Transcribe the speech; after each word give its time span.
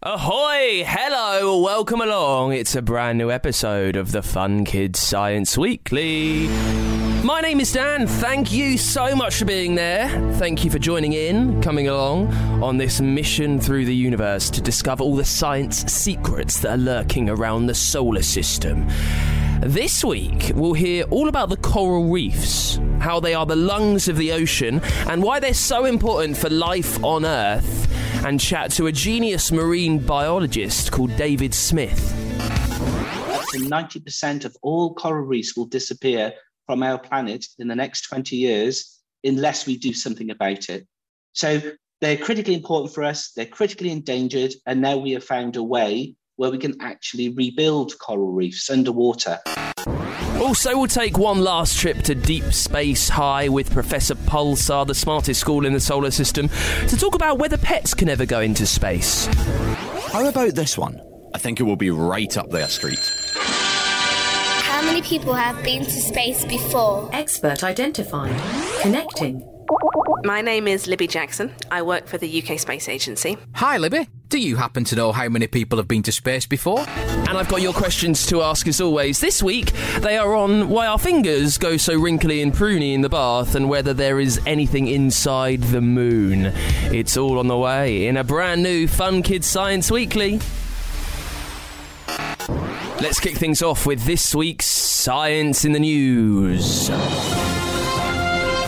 Ahoy! 0.00 0.84
Hello! 0.86 1.60
Welcome 1.60 2.00
along. 2.00 2.52
It's 2.52 2.76
a 2.76 2.82
brand 2.82 3.18
new 3.18 3.32
episode 3.32 3.96
of 3.96 4.12
the 4.12 4.22
Fun 4.22 4.64
Kids 4.64 5.00
Science 5.00 5.58
Weekly. 5.58 6.46
My 7.24 7.40
name 7.42 7.58
is 7.58 7.72
Dan. 7.72 8.06
Thank 8.06 8.52
you 8.52 8.78
so 8.78 9.16
much 9.16 9.34
for 9.34 9.44
being 9.44 9.74
there. 9.74 10.08
Thank 10.34 10.64
you 10.64 10.70
for 10.70 10.78
joining 10.78 11.14
in, 11.14 11.60
coming 11.62 11.88
along 11.88 12.32
on 12.62 12.76
this 12.76 13.00
mission 13.00 13.58
through 13.58 13.86
the 13.86 13.94
universe 13.94 14.50
to 14.50 14.60
discover 14.60 15.02
all 15.02 15.16
the 15.16 15.24
science 15.24 15.78
secrets 15.92 16.60
that 16.60 16.70
are 16.70 16.76
lurking 16.76 17.28
around 17.28 17.66
the 17.66 17.74
solar 17.74 18.22
system. 18.22 18.86
This 19.62 20.04
week, 20.04 20.52
we'll 20.54 20.72
hear 20.72 21.02
all 21.10 21.28
about 21.28 21.48
the 21.48 21.56
coral 21.56 22.08
reefs, 22.08 22.78
how 23.00 23.18
they 23.18 23.34
are 23.34 23.44
the 23.44 23.56
lungs 23.56 24.06
of 24.06 24.16
the 24.16 24.30
ocean, 24.30 24.80
and 25.08 25.20
why 25.20 25.40
they're 25.40 25.52
so 25.52 25.84
important 25.84 26.36
for 26.36 26.48
life 26.48 27.02
on 27.02 27.24
Earth, 27.24 28.24
and 28.24 28.38
chat 28.38 28.70
to 28.72 28.86
a 28.86 28.92
genius 28.92 29.50
marine 29.50 29.98
biologist 29.98 30.92
called 30.92 31.14
David 31.16 31.52
Smith. 31.52 32.14
To 33.50 33.58
90% 33.58 34.44
of 34.44 34.56
all 34.62 34.94
coral 34.94 35.26
reefs 35.26 35.56
will 35.56 35.66
disappear 35.66 36.34
from 36.66 36.84
our 36.84 36.98
planet 36.98 37.44
in 37.58 37.66
the 37.66 37.74
next 37.74 38.02
20 38.02 38.36
years 38.36 39.00
unless 39.24 39.66
we 39.66 39.76
do 39.76 39.92
something 39.92 40.30
about 40.30 40.68
it. 40.68 40.86
So 41.32 41.60
they're 42.00 42.16
critically 42.16 42.54
important 42.54 42.94
for 42.94 43.02
us, 43.02 43.32
they're 43.32 43.44
critically 43.44 43.90
endangered, 43.90 44.54
and 44.66 44.80
now 44.80 44.98
we 44.98 45.10
have 45.12 45.24
found 45.24 45.56
a 45.56 45.64
way 45.64 46.14
where 46.38 46.50
we 46.50 46.58
can 46.58 46.80
actually 46.80 47.28
rebuild 47.30 47.98
coral 47.98 48.32
reefs 48.32 48.70
underwater. 48.70 49.38
Also, 50.40 50.78
we'll 50.78 50.86
take 50.86 51.18
one 51.18 51.40
last 51.40 51.76
trip 51.78 52.00
to 52.02 52.14
Deep 52.14 52.44
Space 52.54 53.08
High 53.08 53.48
with 53.48 53.72
Professor 53.72 54.14
Pulsar, 54.14 54.86
the 54.86 54.94
smartest 54.94 55.40
school 55.40 55.66
in 55.66 55.72
the 55.72 55.80
solar 55.80 56.12
system, 56.12 56.48
to 56.86 56.96
talk 56.96 57.16
about 57.16 57.38
whether 57.38 57.58
pets 57.58 57.92
can 57.92 58.08
ever 58.08 58.24
go 58.24 58.40
into 58.40 58.66
space. 58.66 59.26
How 60.12 60.26
about 60.28 60.54
this 60.54 60.78
one? 60.78 61.00
I 61.34 61.38
think 61.38 61.58
it 61.58 61.64
will 61.64 61.76
be 61.76 61.90
right 61.90 62.34
up 62.36 62.50
their 62.50 62.68
street. 62.68 63.00
How 63.34 64.82
many 64.82 65.02
people 65.02 65.34
have 65.34 65.60
been 65.64 65.84
to 65.84 65.90
space 65.90 66.44
before? 66.44 67.10
Expert 67.12 67.64
identified. 67.64 68.40
Connecting. 68.80 69.57
My 70.24 70.40
name 70.40 70.66
is 70.66 70.86
Libby 70.86 71.06
Jackson. 71.06 71.54
I 71.70 71.82
work 71.82 72.06
for 72.06 72.18
the 72.18 72.42
UK 72.42 72.58
Space 72.58 72.88
Agency. 72.88 73.36
Hi, 73.54 73.76
Libby. 73.78 74.08
Do 74.28 74.38
you 74.38 74.56
happen 74.56 74.84
to 74.84 74.96
know 74.96 75.12
how 75.12 75.28
many 75.28 75.46
people 75.46 75.78
have 75.78 75.88
been 75.88 76.02
to 76.02 76.12
space 76.12 76.44
before? 76.44 76.80
And 76.80 77.30
I've 77.30 77.48
got 77.48 77.62
your 77.62 77.72
questions 77.72 78.26
to 78.26 78.42
ask 78.42 78.66
as 78.66 78.80
always. 78.80 79.20
This 79.20 79.42
week, 79.42 79.72
they 80.00 80.18
are 80.18 80.34
on 80.34 80.68
why 80.68 80.86
our 80.86 80.98
fingers 80.98 81.56
go 81.56 81.76
so 81.76 81.98
wrinkly 81.98 82.42
and 82.42 82.52
pruny 82.52 82.94
in 82.94 83.00
the 83.00 83.08
bath 83.08 83.54
and 83.54 83.68
whether 83.68 83.94
there 83.94 84.20
is 84.20 84.40
anything 84.46 84.86
inside 84.86 85.62
the 85.62 85.80
moon. 85.80 86.52
It's 86.92 87.16
all 87.16 87.38
on 87.38 87.46
the 87.46 87.56
way 87.56 88.06
in 88.06 88.16
a 88.16 88.24
brand 88.24 88.62
new 88.62 88.86
Fun 88.86 89.22
Kids 89.22 89.46
Science 89.46 89.90
Weekly. 89.90 90.40
Let's 93.00 93.20
kick 93.20 93.36
things 93.36 93.62
off 93.62 93.86
with 93.86 94.04
this 94.04 94.34
week's 94.34 94.66
Science 94.66 95.64
in 95.64 95.72
the 95.72 95.80
News. 95.80 96.90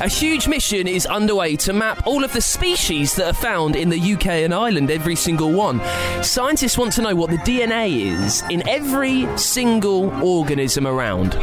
A 0.00 0.08
huge 0.08 0.48
mission 0.48 0.88
is 0.88 1.04
underway 1.04 1.56
to 1.56 1.74
map 1.74 2.06
all 2.06 2.24
of 2.24 2.32
the 2.32 2.40
species 2.40 3.14
that 3.16 3.26
are 3.26 3.34
found 3.34 3.76
in 3.76 3.90
the 3.90 4.14
UK 4.14 4.28
and 4.28 4.54
Ireland, 4.54 4.90
every 4.90 5.14
single 5.14 5.52
one. 5.52 5.78
Scientists 6.22 6.78
want 6.78 6.94
to 6.94 7.02
know 7.02 7.14
what 7.14 7.28
the 7.28 7.36
DNA 7.36 8.06
is 8.06 8.42
in 8.48 8.66
every 8.66 9.26
single 9.36 10.08
organism 10.24 10.86
around. 10.86 11.34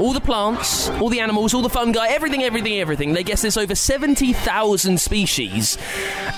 All 0.00 0.14
the 0.14 0.20
plants, 0.22 0.88
all 0.92 1.10
the 1.10 1.20
animals, 1.20 1.52
all 1.52 1.60
the 1.60 1.68
fungi, 1.68 2.06
everything, 2.08 2.42
everything, 2.42 2.80
everything. 2.80 3.12
They 3.12 3.22
guess 3.22 3.42
there's 3.42 3.58
over 3.58 3.74
70,000 3.74 4.98
species, 4.98 5.76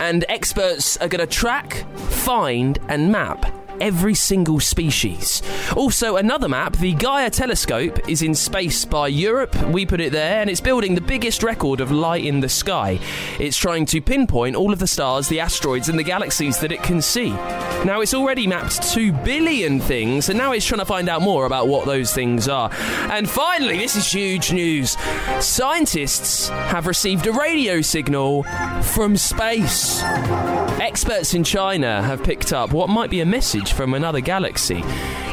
and 0.00 0.24
experts 0.28 0.96
are 0.96 1.06
going 1.06 1.20
to 1.20 1.32
track, 1.32 1.86
find, 1.94 2.80
and 2.88 3.12
map 3.12 3.57
every 3.80 4.14
single 4.14 4.60
species. 4.60 5.42
Also, 5.76 6.16
another 6.16 6.48
map, 6.48 6.76
the 6.76 6.94
Gaia 6.94 7.30
telescope, 7.30 8.08
is 8.08 8.22
in 8.22 8.34
space 8.34 8.84
by 8.84 9.08
Europe. 9.08 9.54
We 9.66 9.86
put 9.86 10.00
it 10.00 10.12
there, 10.12 10.40
and 10.40 10.50
it's 10.50 10.60
building 10.60 10.94
the 10.94 11.00
biggest 11.00 11.42
record 11.42 11.80
of 11.80 11.90
light 11.90 12.24
in 12.24 12.40
the 12.40 12.48
sky. 12.48 12.98
It's 13.38 13.56
trying 13.56 13.86
to 13.86 14.00
pinpoint 14.00 14.56
all 14.56 14.72
of 14.72 14.78
the 14.78 14.86
stars, 14.86 15.28
the 15.28 15.40
asteroids, 15.40 15.88
and 15.88 15.98
the 15.98 16.04
galaxies 16.04 16.58
that 16.60 16.72
it 16.72 16.82
can 16.82 17.02
see. 17.02 17.30
Now, 17.30 18.00
it's 18.00 18.14
already 18.14 18.46
mapped 18.46 18.82
2 18.92 19.12
billion 19.12 19.80
things, 19.80 20.28
and 20.28 20.38
now 20.38 20.52
it's 20.52 20.66
trying 20.66 20.80
to 20.80 20.86
find 20.86 21.08
out 21.08 21.22
more 21.22 21.46
about 21.46 21.68
what 21.68 21.86
those 21.86 22.12
things 22.12 22.48
are. 22.48 22.70
And 23.10 23.28
finally, 23.28 23.78
this 23.78 23.96
is 23.96 24.12
huge 24.12 24.52
news 24.52 24.96
scientists 25.40 26.48
have 26.48 26.86
received 26.86 27.26
a 27.26 27.32
radio 27.32 27.80
signal 27.80 28.42
from 28.82 29.16
space. 29.16 30.00
Experts 30.80 31.34
in 31.34 31.44
China 31.44 32.02
have 32.02 32.22
picked 32.22 32.52
up 32.52 32.72
what 32.72 32.88
might 32.88 33.10
be 33.10 33.20
a 33.20 33.26
message 33.26 33.67
from 33.70 33.94
another 33.94 34.20
galaxy. 34.20 34.82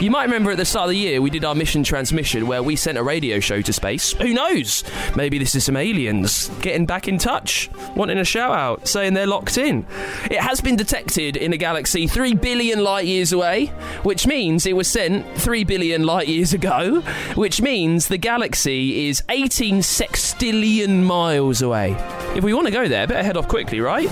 You 0.02 0.12
might 0.12 0.26
remember 0.26 0.52
at 0.52 0.58
the 0.58 0.66
start 0.66 0.86
of 0.86 0.90
the 0.90 0.98
year 0.98 1.22
we 1.22 1.30
did 1.30 1.46
our 1.46 1.56
mission 1.56 1.84
transmission 1.84 2.48
where 2.48 2.62
we 2.62 2.76
sent 2.76 2.98
a 2.98 3.04
radio 3.04 3.40
show 3.40 3.62
to 3.62 3.72
space. 3.72 4.12
Who 4.14 4.34
knows? 4.34 4.84
Maybe 5.16 5.38
this 5.38 5.56
is 5.56 5.64
some 5.64 5.78
aliens 5.78 6.50
getting 6.62 6.86
back 6.86 7.08
in 7.08 7.18
touch, 7.18 7.70
wanting 7.96 8.18
a 8.18 8.26
shout 8.26 8.52
out, 8.52 8.88
saying 8.88 9.14
they're 9.14 9.26
locked 9.26 9.58
in. 9.58 9.86
It 10.26 10.40
has 10.40 10.60
been 10.62 10.76
detected 10.76 11.38
in 11.38 11.54
a 11.54 11.58
galaxy 11.58 12.08
3 12.08 12.34
billion 12.36 12.84
light 12.84 13.06
years 13.06 13.32
away, 13.32 13.68
which 14.04 14.28
means 14.28 14.66
it 14.66 14.76
was 14.76 14.88
sent 14.88 15.26
3 15.38 15.64
billion 15.64 16.04
light 16.04 16.28
years 16.28 16.54
ago, 16.54 17.02
which 17.36 17.62
means 17.62 18.08
the 18.08 18.18
galaxy 18.18 19.08
is 19.08 19.24
18 19.30 19.80
sextillion 19.80 21.04
miles 21.04 21.62
away. 21.62 21.96
If 22.36 22.44
we 22.44 22.54
want 22.54 22.68
to 22.68 22.74
go 22.74 22.88
there, 22.88 23.08
better 23.08 23.24
head 23.24 23.38
off 23.38 23.48
quickly, 23.48 23.80
right? 23.80 24.10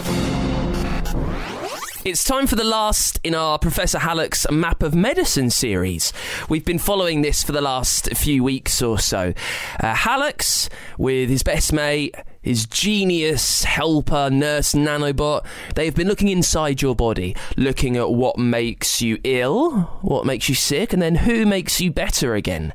It's 2.05 2.25
time 2.25 2.47
for 2.47 2.57
the 2.57 2.65
last 2.65 3.21
in 3.23 3.33
our 3.33 3.57
Professor 3.57 3.97
Hallux's 3.97 4.51
Map 4.51 4.83
of 4.83 4.93
Medicine 4.93 5.49
series. 5.49 6.11
We've 6.49 6.65
been 6.65 6.77
following 6.77 7.21
this 7.21 7.43
for 7.43 7.53
the 7.53 7.61
last 7.61 8.09
few 8.13 8.43
weeks 8.43 8.81
or 8.81 8.99
so. 8.99 9.33
Uh, 9.79 9.95
Hallux's, 9.95 10.69
with 10.97 11.29
his 11.29 11.43
best 11.43 11.71
mate, 11.71 12.13
his 12.41 12.65
genius 12.65 13.63
helper 13.63 14.29
nurse 14.29 14.73
nanobot, 14.73 15.45
they've 15.75 15.95
been 15.95 16.09
looking 16.09 16.27
inside 16.27 16.81
your 16.81 16.93
body, 16.93 17.37
looking 17.55 17.95
at 17.95 18.11
what 18.11 18.37
makes 18.37 19.01
you 19.01 19.17
ill, 19.23 19.83
what 20.01 20.25
makes 20.25 20.49
you 20.49 20.55
sick, 20.55 20.91
and 20.91 21.01
then 21.01 21.15
who 21.15 21.45
makes 21.45 21.79
you 21.79 21.89
better 21.89 22.35
again. 22.35 22.73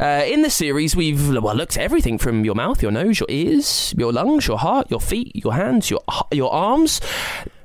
Uh, 0.00 0.24
in 0.26 0.42
the 0.42 0.50
series, 0.50 0.96
we've 0.96 1.28
well, 1.28 1.54
looked 1.54 1.76
at 1.76 1.84
everything 1.84 2.18
from 2.18 2.44
your 2.44 2.56
mouth, 2.56 2.82
your 2.82 2.90
nose, 2.90 3.20
your 3.20 3.28
ears, 3.30 3.94
your 3.96 4.12
lungs, 4.12 4.48
your 4.48 4.58
heart, 4.58 4.90
your 4.90 5.00
feet, 5.00 5.30
your 5.36 5.54
hands, 5.54 5.90
your 5.90 6.00
your 6.32 6.52
arms. 6.52 7.00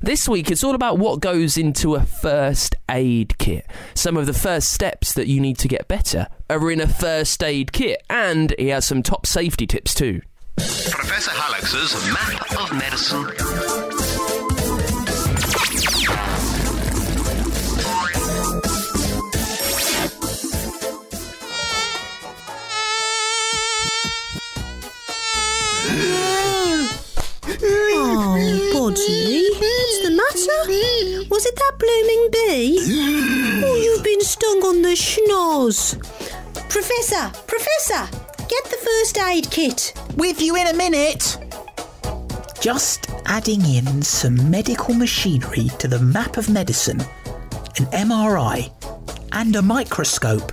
This 0.02 0.30
week, 0.30 0.50
it's 0.50 0.64
all 0.64 0.76
about 0.76 0.98
what 0.98 1.20
goes 1.20 1.58
into 1.58 1.96
a 1.96 2.02
first 2.02 2.74
aid 2.90 3.38
kit. 3.38 3.70
Some 3.96 4.16
of 4.16 4.28
the 4.28 4.34
first 4.34 4.72
steps 4.72 5.14
that 5.14 5.28
you 5.28 5.42
need 5.42 5.58
to 5.58 5.68
get 5.68 5.90
better 5.90 6.28
are 6.50 6.72
in 6.72 6.80
a 6.80 6.88
first 6.88 7.44
aid 7.44 7.74
kit, 7.74 8.02
and 8.10 8.56
he 8.58 8.70
has 8.70 8.86
some 8.86 9.04
top 9.04 9.26
safety 9.26 9.68
tips 9.68 9.94
too. 9.94 10.22
Professor 10.56 11.32
Hallux's 11.32 11.94
Map 12.14 12.62
of 12.62 12.78
Medicine. 12.78 13.89
Bodley, 28.90 29.48
what's 29.52 30.02
the 30.02 30.10
matter? 30.10 31.30
Was 31.30 31.46
it 31.46 31.56
that 31.56 31.74
blooming 31.78 32.30
bee? 32.32 32.80
Oh, 33.64 33.76
you've 33.76 34.04
been 34.04 34.22
stung 34.22 34.64
on 34.64 34.82
the 34.82 34.96
schnoz. 34.96 35.94
Professor, 36.70 37.30
Professor, 37.46 38.10
get 38.48 38.64
the 38.64 38.80
first 38.84 39.20
aid 39.20 39.52
kit. 39.52 39.94
With 40.18 40.42
you 40.42 40.56
in 40.56 40.66
a 40.66 40.74
minute. 40.74 41.38
Just 42.60 43.12
adding 43.28 43.64
in 43.64 44.02
some 44.02 44.50
medical 44.50 44.96
machinery 44.96 45.68
to 45.78 45.88
the 45.88 46.00
map 46.00 46.38
of 46.38 46.50
medicine, 46.50 47.00
an 47.78 47.86
MRI, 47.94 48.72
and 49.34 49.56
a 49.56 49.62
microscope. 49.62 50.52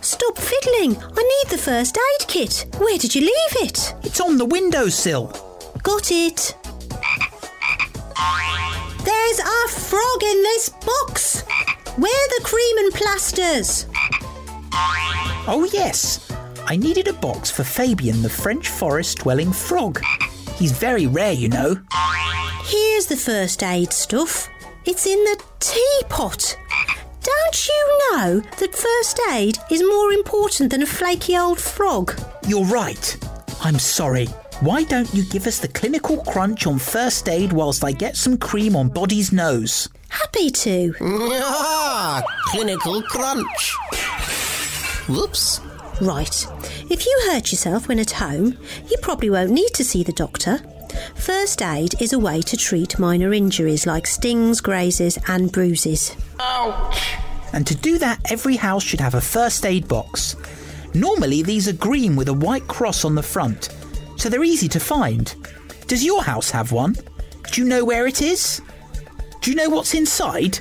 Stop 0.00 0.38
fiddling. 0.38 0.96
I 0.96 1.22
need 1.22 1.50
the 1.50 1.58
first 1.58 1.98
aid 1.98 2.26
kit. 2.26 2.64
Where 2.78 2.96
did 2.96 3.14
you 3.14 3.20
leave 3.20 3.68
it? 3.68 3.94
It's 4.02 4.22
on 4.22 4.38
the 4.38 4.46
windowsill. 4.46 5.49
Got 5.82 6.10
it. 6.10 6.56
There's 9.04 9.38
a 9.38 9.68
frog 9.68 10.22
in 10.22 10.42
this 10.42 10.68
box. 10.68 11.42
Where 11.96 12.28
the 12.36 12.40
cream 12.44 12.78
and 12.78 12.92
plasters? 12.92 13.86
Oh, 15.46 15.68
yes. 15.72 16.30
I 16.66 16.76
needed 16.76 17.08
a 17.08 17.12
box 17.12 17.50
for 17.50 17.64
Fabian, 17.64 18.22
the 18.22 18.30
French 18.30 18.68
forest 18.68 19.18
dwelling 19.18 19.52
frog. 19.52 20.02
He's 20.56 20.72
very 20.72 21.06
rare, 21.06 21.32
you 21.32 21.48
know. 21.48 21.76
Here's 22.64 23.06
the 23.06 23.16
first 23.16 23.62
aid 23.62 23.92
stuff. 23.92 24.48
It's 24.84 25.06
in 25.06 25.18
the 25.24 25.42
teapot. 25.58 26.56
Don't 27.22 27.68
you 27.68 28.00
know 28.12 28.40
that 28.58 28.74
first 28.74 29.20
aid 29.32 29.58
is 29.70 29.82
more 29.82 30.12
important 30.12 30.70
than 30.70 30.82
a 30.82 30.86
flaky 30.86 31.36
old 31.36 31.58
frog? 31.58 32.18
You're 32.46 32.64
right. 32.64 33.16
I'm 33.62 33.78
sorry. 33.78 34.28
Why 34.60 34.84
don't 34.84 35.12
you 35.14 35.24
give 35.24 35.46
us 35.46 35.58
the 35.58 35.68
clinical 35.68 36.18
crunch 36.24 36.66
on 36.66 36.78
first 36.78 37.30
aid 37.30 37.50
whilst 37.50 37.82
I 37.82 37.92
get 37.92 38.14
some 38.14 38.36
cream 38.36 38.76
on 38.76 38.90
Bodley's 38.90 39.32
nose? 39.32 39.88
Happy 40.10 40.50
to. 40.50 40.94
Ah, 41.00 42.22
clinical 42.48 43.02
crunch. 43.04 43.74
Whoops. 45.08 45.62
Right. 46.02 46.46
If 46.90 47.06
you 47.06 47.22
hurt 47.30 47.50
yourself 47.50 47.88
when 47.88 47.98
at 47.98 48.10
home, 48.10 48.58
you 48.90 48.98
probably 49.00 49.30
won't 49.30 49.50
need 49.50 49.72
to 49.74 49.84
see 49.84 50.02
the 50.02 50.12
doctor. 50.12 50.58
First 51.14 51.62
aid 51.62 51.94
is 51.98 52.12
a 52.12 52.18
way 52.18 52.42
to 52.42 52.56
treat 52.56 52.98
minor 52.98 53.32
injuries 53.32 53.86
like 53.86 54.06
stings, 54.06 54.60
grazes, 54.60 55.18
and 55.26 55.50
bruises. 55.50 56.14
Ouch! 56.38 57.14
And 57.54 57.66
to 57.66 57.74
do 57.74 57.96
that, 57.96 58.30
every 58.30 58.56
house 58.56 58.82
should 58.82 59.00
have 59.00 59.14
a 59.14 59.22
first 59.22 59.64
aid 59.64 59.88
box. 59.88 60.36
Normally, 60.92 61.42
these 61.42 61.66
are 61.66 61.72
green 61.72 62.14
with 62.14 62.28
a 62.28 62.34
white 62.34 62.68
cross 62.68 63.06
on 63.06 63.14
the 63.14 63.22
front, 63.22 63.70
so 64.20 64.28
they're 64.28 64.44
easy 64.44 64.68
to 64.68 64.78
find. 64.78 65.34
Does 65.86 66.04
your 66.04 66.22
house 66.22 66.50
have 66.50 66.72
one? 66.72 66.94
Do 67.52 67.62
you 67.62 67.66
know 67.66 67.86
where 67.86 68.06
it 68.06 68.20
is? 68.20 68.60
Do 69.40 69.50
you 69.50 69.56
know 69.56 69.70
what's 69.70 69.94
inside? 69.94 70.58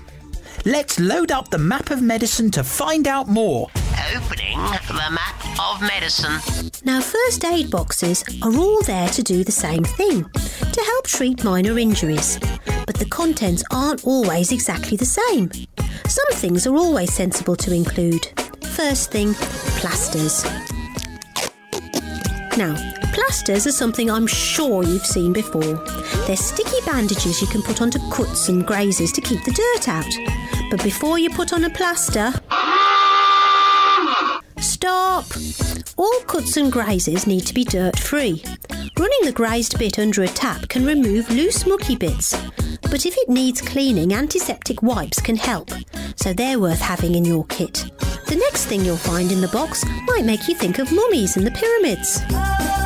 Let's 0.63 0.97
load 0.97 1.31
up 1.31 1.49
the 1.49 1.57
map 1.57 1.91
of 1.91 2.01
medicine 2.01 2.51
to 2.51 2.63
find 2.63 3.05
out 3.05 3.27
more. 3.27 3.67
Opening 4.15 4.57
the 4.87 5.09
map 5.11 5.59
of 5.59 5.81
medicine. 5.81 6.39
Now, 6.85 7.01
first 7.01 7.43
aid 7.43 7.69
boxes 7.69 8.23
are 8.41 8.55
all 8.55 8.81
there 8.83 9.09
to 9.09 9.21
do 9.21 9.43
the 9.43 9.51
same 9.51 9.83
thing 9.83 10.23
to 10.23 10.81
help 10.81 11.07
treat 11.07 11.43
minor 11.43 11.77
injuries. 11.77 12.39
But 12.85 12.95
the 12.95 13.07
contents 13.09 13.65
aren't 13.71 14.05
always 14.05 14.53
exactly 14.53 14.95
the 14.95 15.05
same. 15.05 15.51
Some 16.07 16.31
things 16.31 16.65
are 16.65 16.75
always 16.75 17.13
sensible 17.13 17.57
to 17.57 17.73
include. 17.73 18.25
First 18.63 19.11
thing, 19.11 19.33
plasters. 19.81 20.45
Now, 22.57 22.98
plasters 23.13 23.67
are 23.67 23.71
something 23.71 24.09
I'm 24.09 24.27
sure 24.27 24.83
you've 24.83 25.05
seen 25.05 25.33
before. 25.33 25.75
They're 26.25 26.35
sticky 26.35 26.77
bandages 26.85 27.41
you 27.41 27.47
can 27.47 27.61
put 27.61 27.81
onto 27.81 27.99
cuts 28.09 28.49
and 28.49 28.65
grazes 28.65 29.11
to 29.13 29.21
keep 29.21 29.43
the 29.43 29.51
dirt 29.51 29.87
out. 29.87 30.69
But 30.69 30.83
before 30.83 31.19
you 31.19 31.29
put 31.29 31.53
on 31.53 31.63
a 31.63 31.69
plaster, 31.69 32.33
Stop! 34.59 35.25
All 35.97 36.19
cuts 36.27 36.57
and 36.57 36.71
grazes 36.71 37.27
need 37.27 37.45
to 37.45 37.53
be 37.53 37.63
dirt 37.63 37.97
free. 37.97 38.43
Running 38.97 39.19
the 39.23 39.31
grazed 39.33 39.77
bit 39.79 39.99
under 39.99 40.23
a 40.23 40.27
tap 40.27 40.67
can 40.69 40.85
remove 40.85 41.29
loose 41.29 41.65
mucky 41.65 41.95
bits. 41.95 42.33
But 42.83 43.05
if 43.05 43.15
it 43.17 43.29
needs 43.29 43.61
cleaning, 43.61 44.13
antiseptic 44.13 44.81
wipes 44.81 45.21
can 45.21 45.35
help, 45.35 45.71
so 46.15 46.33
they're 46.33 46.59
worth 46.59 46.81
having 46.81 47.15
in 47.15 47.25
your 47.25 47.45
kit. 47.45 47.85
The 48.27 48.35
next 48.35 48.65
thing 48.65 48.83
you'll 48.83 48.97
find 48.97 49.31
in 49.31 49.41
the 49.41 49.47
box 49.49 49.85
might 50.05 50.25
make 50.25 50.47
you 50.47 50.55
think 50.55 50.79
of 50.79 50.91
mummies 50.91 51.37
and 51.37 51.45
the 51.45 51.51
pyramids. 51.51 52.78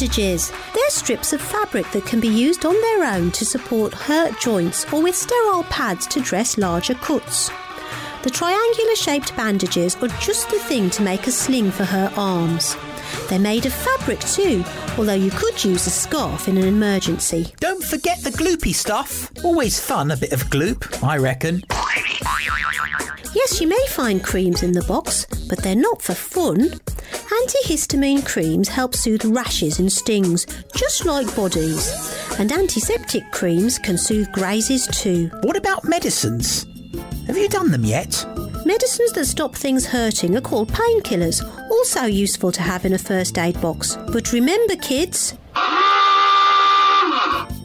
Bandages. 0.00 0.50
They're 0.72 0.88
strips 0.88 1.34
of 1.34 1.42
fabric 1.42 1.90
that 1.90 2.06
can 2.06 2.20
be 2.20 2.28
used 2.28 2.64
on 2.64 2.72
their 2.72 3.04
own 3.04 3.30
to 3.32 3.44
support 3.44 3.92
hurt 3.92 4.40
joints 4.40 4.90
or 4.94 5.02
with 5.02 5.14
sterile 5.14 5.64
pads 5.64 6.06
to 6.06 6.22
dress 6.22 6.56
larger 6.56 6.94
cuts. 6.94 7.50
The 8.22 8.30
triangular 8.30 8.96
shaped 8.96 9.36
bandages 9.36 9.96
are 9.96 10.08
just 10.18 10.48
the 10.48 10.58
thing 10.58 10.88
to 10.90 11.02
make 11.02 11.26
a 11.26 11.30
sling 11.30 11.70
for 11.70 11.84
her 11.84 12.10
arms. 12.16 12.78
They're 13.28 13.38
made 13.38 13.66
of 13.66 13.74
fabric 13.74 14.20
too, 14.20 14.64
although 14.96 15.12
you 15.12 15.30
could 15.32 15.62
use 15.62 15.86
a 15.86 15.90
scarf 15.90 16.48
in 16.48 16.56
an 16.56 16.66
emergency. 16.66 17.52
Don't 17.60 17.84
forget 17.84 18.22
the 18.22 18.30
gloopy 18.30 18.74
stuff. 18.74 19.30
Always 19.44 19.78
fun, 19.78 20.12
a 20.12 20.16
bit 20.16 20.32
of 20.32 20.44
gloop, 20.44 21.04
I 21.06 21.18
reckon. 21.18 21.62
Yes, 23.34 23.60
you 23.60 23.68
may 23.68 23.86
find 23.88 24.24
creams 24.24 24.62
in 24.62 24.72
the 24.72 24.84
box, 24.84 25.26
but 25.46 25.62
they're 25.62 25.76
not 25.76 26.00
for 26.00 26.14
fun. 26.14 26.80
Antihistamine 27.30 28.26
creams 28.26 28.68
help 28.68 28.94
soothe 28.94 29.24
rashes 29.24 29.78
and 29.78 29.90
stings, 29.90 30.46
just 30.74 31.06
like 31.06 31.34
bodies. 31.36 31.88
And 32.40 32.50
antiseptic 32.50 33.30
creams 33.30 33.78
can 33.78 33.96
soothe 33.96 34.32
grazes 34.32 34.88
too. 34.88 35.28
What 35.42 35.56
about 35.56 35.84
medicines? 35.84 36.66
Have 37.28 37.36
you 37.36 37.48
done 37.48 37.70
them 37.70 37.84
yet? 37.84 38.26
Medicines 38.66 39.12
that 39.12 39.26
stop 39.26 39.54
things 39.54 39.86
hurting 39.86 40.36
are 40.36 40.40
called 40.40 40.72
painkillers, 40.72 41.40
also 41.70 42.04
useful 42.04 42.50
to 42.50 42.62
have 42.62 42.84
in 42.84 42.94
a 42.94 42.98
first 42.98 43.38
aid 43.38 43.60
box. 43.60 43.96
But 44.12 44.32
remember, 44.32 44.74
kids, 44.74 45.34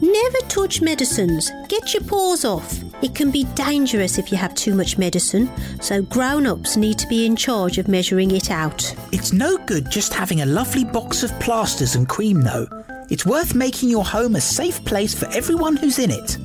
never 0.00 0.38
touch 0.48 0.80
medicines. 0.80 1.50
Get 1.68 1.92
your 1.92 2.04
paws 2.04 2.44
off. 2.44 2.85
It 3.02 3.14
can 3.14 3.30
be 3.30 3.44
dangerous 3.54 4.18
if 4.18 4.32
you 4.32 4.38
have 4.38 4.54
too 4.54 4.74
much 4.74 4.96
medicine, 4.96 5.50
so 5.80 6.02
grown 6.02 6.46
ups 6.46 6.76
need 6.76 6.98
to 6.98 7.06
be 7.08 7.26
in 7.26 7.36
charge 7.36 7.76
of 7.76 7.88
measuring 7.88 8.30
it 8.30 8.50
out. 8.50 8.94
It's 9.12 9.32
no 9.32 9.58
good 9.58 9.90
just 9.90 10.14
having 10.14 10.40
a 10.40 10.46
lovely 10.46 10.84
box 10.84 11.22
of 11.22 11.38
plasters 11.38 11.94
and 11.94 12.08
cream, 12.08 12.40
though. 12.40 12.66
It's 13.10 13.26
worth 13.26 13.54
making 13.54 13.90
your 13.90 14.04
home 14.04 14.34
a 14.34 14.40
safe 14.40 14.84
place 14.84 15.14
for 15.14 15.26
everyone 15.26 15.76
who's 15.76 15.98
in 15.98 16.10
it. 16.10 16.38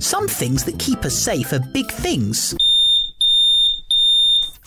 Some 0.00 0.28
things 0.28 0.64
that 0.64 0.78
keep 0.78 1.04
us 1.04 1.16
safe 1.16 1.52
are 1.52 1.60
big 1.60 1.90
things. 1.90 2.54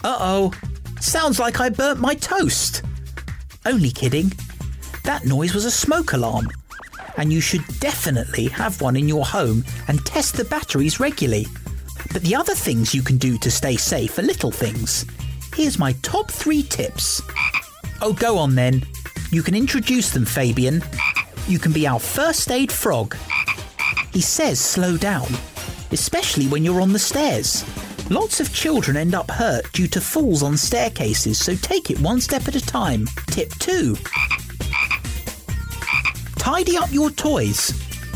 Uh 0.03 0.17
oh, 0.19 0.51
sounds 0.99 1.39
like 1.39 1.59
I 1.59 1.69
burnt 1.69 1.99
my 1.99 2.15
toast. 2.15 2.81
Only 3.65 3.91
kidding. 3.91 4.31
That 5.03 5.25
noise 5.25 5.53
was 5.53 5.65
a 5.65 5.71
smoke 5.71 6.13
alarm. 6.13 6.47
And 7.17 7.31
you 7.31 7.41
should 7.41 7.65
definitely 7.79 8.47
have 8.47 8.81
one 8.81 8.95
in 8.95 9.07
your 9.07 9.25
home 9.25 9.63
and 9.87 10.05
test 10.05 10.35
the 10.35 10.45
batteries 10.45 10.99
regularly. 10.99 11.47
But 12.11 12.23
the 12.23 12.35
other 12.35 12.55
things 12.55 12.93
you 12.93 13.01
can 13.01 13.17
do 13.17 13.37
to 13.37 13.51
stay 13.51 13.75
safe 13.75 14.17
are 14.17 14.23
little 14.23 14.51
things. 14.51 15.05
Here's 15.55 15.79
my 15.79 15.93
top 16.01 16.31
three 16.31 16.63
tips. 16.63 17.21
Oh, 18.01 18.13
go 18.13 18.37
on 18.37 18.55
then. 18.55 18.83
You 19.31 19.43
can 19.43 19.55
introduce 19.55 20.11
them, 20.11 20.25
Fabian. 20.25 20.83
You 21.47 21.59
can 21.59 21.71
be 21.71 21.87
our 21.87 21.99
first 21.99 22.51
aid 22.51 22.71
frog. 22.71 23.15
He 24.11 24.21
says 24.21 24.59
slow 24.59 24.97
down, 24.97 25.27
especially 25.91 26.47
when 26.47 26.63
you're 26.63 26.81
on 26.81 26.93
the 26.93 26.99
stairs. 26.99 27.65
Lots 28.09 28.39
of 28.39 28.53
children 28.53 28.97
end 28.97 29.15
up 29.15 29.31
hurt 29.31 29.71
due 29.71 29.87
to 29.87 30.01
falls 30.01 30.43
on 30.43 30.57
staircases, 30.57 31.39
so 31.39 31.55
take 31.55 31.89
it 31.89 31.99
one 31.99 32.21
step 32.21 32.47
at 32.47 32.55
a 32.55 32.61
time. 32.61 33.07
Tip 33.27 33.49
2 33.59 33.95
Tidy 36.43 36.75
up 36.75 36.91
your 36.91 37.09
toys. 37.09 37.71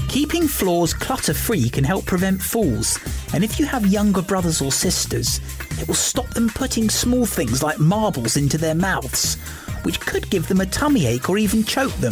Keeping 0.10 0.50
floors 0.50 0.94
clutter 0.94 1.34
free 1.34 1.70
can 1.70 1.86
help 1.86 2.06
prevent 2.06 2.42
falls, 2.42 3.00
and 3.34 3.42
if 3.42 3.58
you 3.58 3.66
have 3.66 3.88
younger 3.88 4.22
brothers 4.22 4.62
or 4.62 4.70
sisters, 4.70 5.40
it 5.80 5.88
will 5.88 5.96
stop 5.96 6.28
them 6.32 6.50
putting 6.50 6.90
small 6.90 7.26
things 7.26 7.64
like 7.64 7.80
marbles 7.80 8.36
into 8.36 8.58
their 8.58 8.76
mouths, 8.76 9.36
which 9.84 10.02
could 10.02 10.30
give 10.30 10.46
them 10.50 10.60
a 10.60 10.66
tummy 10.66 11.06
ache 11.06 11.30
or 11.30 11.38
even 11.38 11.64
choke 11.64 11.94
them. 12.02 12.12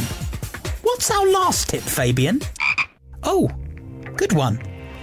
What's 0.84 1.12
our 1.12 1.29
last 1.29 1.67
tip, 1.67 1.81
Fabian? 1.81 2.39
Oh, 3.24 3.50
good 4.15 4.31
one. 4.31 4.62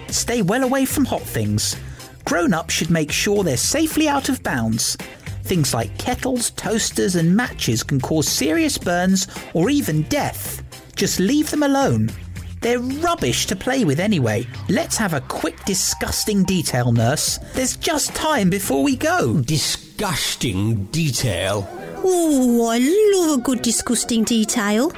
Stay 0.09 0.41
well 0.41 0.65
away 0.65 0.87
from 0.87 1.05
hot 1.05 1.21
things. 1.21 1.77
Grown 2.25 2.55
ups 2.55 2.73
should 2.73 2.91
make 2.91 3.13
sure 3.13 3.45
they're 3.45 3.59
safely 3.59 4.09
out 4.09 4.31
of 4.31 4.43
bounds. 4.43 4.97
Things 5.43 5.75
like 5.75 5.99
kettles, 5.99 6.53
toasters, 6.53 7.17
and 7.17 7.37
matches 7.37 7.83
can 7.83 8.01
cause 8.01 8.27
serious 8.27 8.79
burns 8.79 9.29
or 9.53 9.69
even 9.69 10.05
death. 10.05 10.63
Just 10.97 11.21
leave 11.21 11.51
them 11.51 11.63
alone. 11.63 12.11
They're 12.61 12.79
rubbish 12.79 13.47
to 13.47 13.57
play 13.57 13.85
with 13.85 13.99
anyway. 13.99 14.47
Let's 14.69 14.97
have 14.97 15.15
a 15.15 15.21
quick 15.23 15.65
disgusting 15.65 16.45
detail, 16.45 16.93
nurse. 16.93 17.39
There's 17.55 17.77
just 17.77 18.15
time 18.15 18.51
before 18.51 18.85
we 18.85 18.95
go. 18.95 19.41
Disgusting 19.41 20.85
detail. 20.87 21.69
Oh, 22.05 22.69
I 22.69 22.79
love 22.79 23.39
a 23.39 23.43
good 23.43 23.63
disgusting 23.63 24.23
detail. 24.25 24.93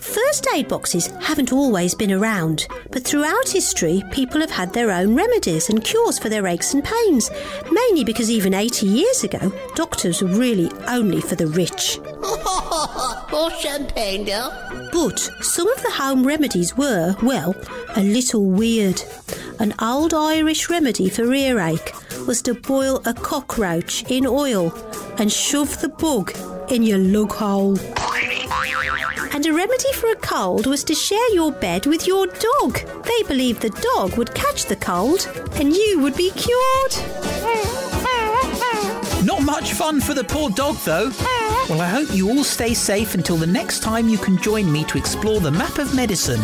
First 0.00 0.46
aid 0.54 0.68
boxes 0.68 1.06
haven't 1.20 1.52
always 1.52 1.94
been 1.94 2.12
around, 2.12 2.66
but 2.90 3.04
throughout 3.04 3.48
history, 3.48 4.02
people 4.10 4.40
have 4.40 4.50
had 4.50 4.72
their 4.72 4.90
own 4.90 5.14
remedies 5.14 5.68
and 5.68 5.84
cures 5.84 6.18
for 6.18 6.28
their 6.28 6.46
aches 6.46 6.74
and 6.74 6.84
pains, 6.84 7.30
mainly 7.70 8.04
because 8.04 8.30
even 8.30 8.54
80 8.54 8.86
years 8.86 9.24
ago, 9.24 9.52
doctors 9.74 10.22
were 10.22 10.28
really 10.28 10.70
only 10.88 11.20
for 11.20 11.34
the 11.34 11.46
rich. 11.46 11.98
More 13.30 13.50
champagne 13.50 14.24
now. 14.24 14.50
But 14.92 15.18
some 15.40 15.68
of 15.68 15.82
the 15.82 15.90
home 15.90 16.26
remedies 16.26 16.76
were, 16.76 17.16
well, 17.22 17.54
a 17.96 18.02
little 18.02 18.44
weird. 18.44 19.02
An 19.58 19.74
old 19.80 20.14
Irish 20.14 20.68
remedy 20.68 21.08
for 21.08 21.32
earache 21.32 21.92
was 22.26 22.42
to 22.42 22.54
boil 22.54 23.02
a 23.06 23.14
cockroach 23.14 24.04
in 24.10 24.26
oil 24.26 24.72
and 25.18 25.32
shove 25.32 25.80
the 25.80 25.88
bug 25.88 26.32
in 26.70 26.82
your 26.82 26.98
lug 26.98 27.32
hole. 27.32 27.76
And 29.34 29.44
a 29.46 29.52
remedy 29.52 29.92
for 29.94 30.10
a 30.10 30.14
cold 30.14 30.68
was 30.68 30.84
to 30.84 30.94
share 30.94 31.34
your 31.34 31.50
bed 31.50 31.86
with 31.86 32.06
your 32.06 32.28
dog. 32.28 32.78
They 33.02 33.22
believed 33.26 33.62
the 33.62 33.70
dog 33.94 34.16
would 34.16 34.32
catch 34.32 34.66
the 34.66 34.76
cold 34.76 35.28
and 35.54 35.74
you 35.74 35.98
would 35.98 36.16
be 36.16 36.30
cured. 36.30 36.94
Not 39.24 39.42
much 39.42 39.72
fun 39.72 40.00
for 40.00 40.14
the 40.14 40.22
poor 40.22 40.50
dog, 40.50 40.76
though. 40.84 41.10
Well, 41.68 41.80
I 41.80 41.88
hope 41.88 42.14
you 42.14 42.28
all 42.28 42.44
stay 42.44 42.74
safe 42.74 43.14
until 43.14 43.36
the 43.36 43.46
next 43.46 43.82
time 43.82 44.08
you 44.08 44.18
can 44.18 44.38
join 44.40 44.70
me 44.70 44.84
to 44.84 44.98
explore 44.98 45.40
the 45.40 45.50
map 45.50 45.78
of 45.78 45.96
medicine. 45.96 46.40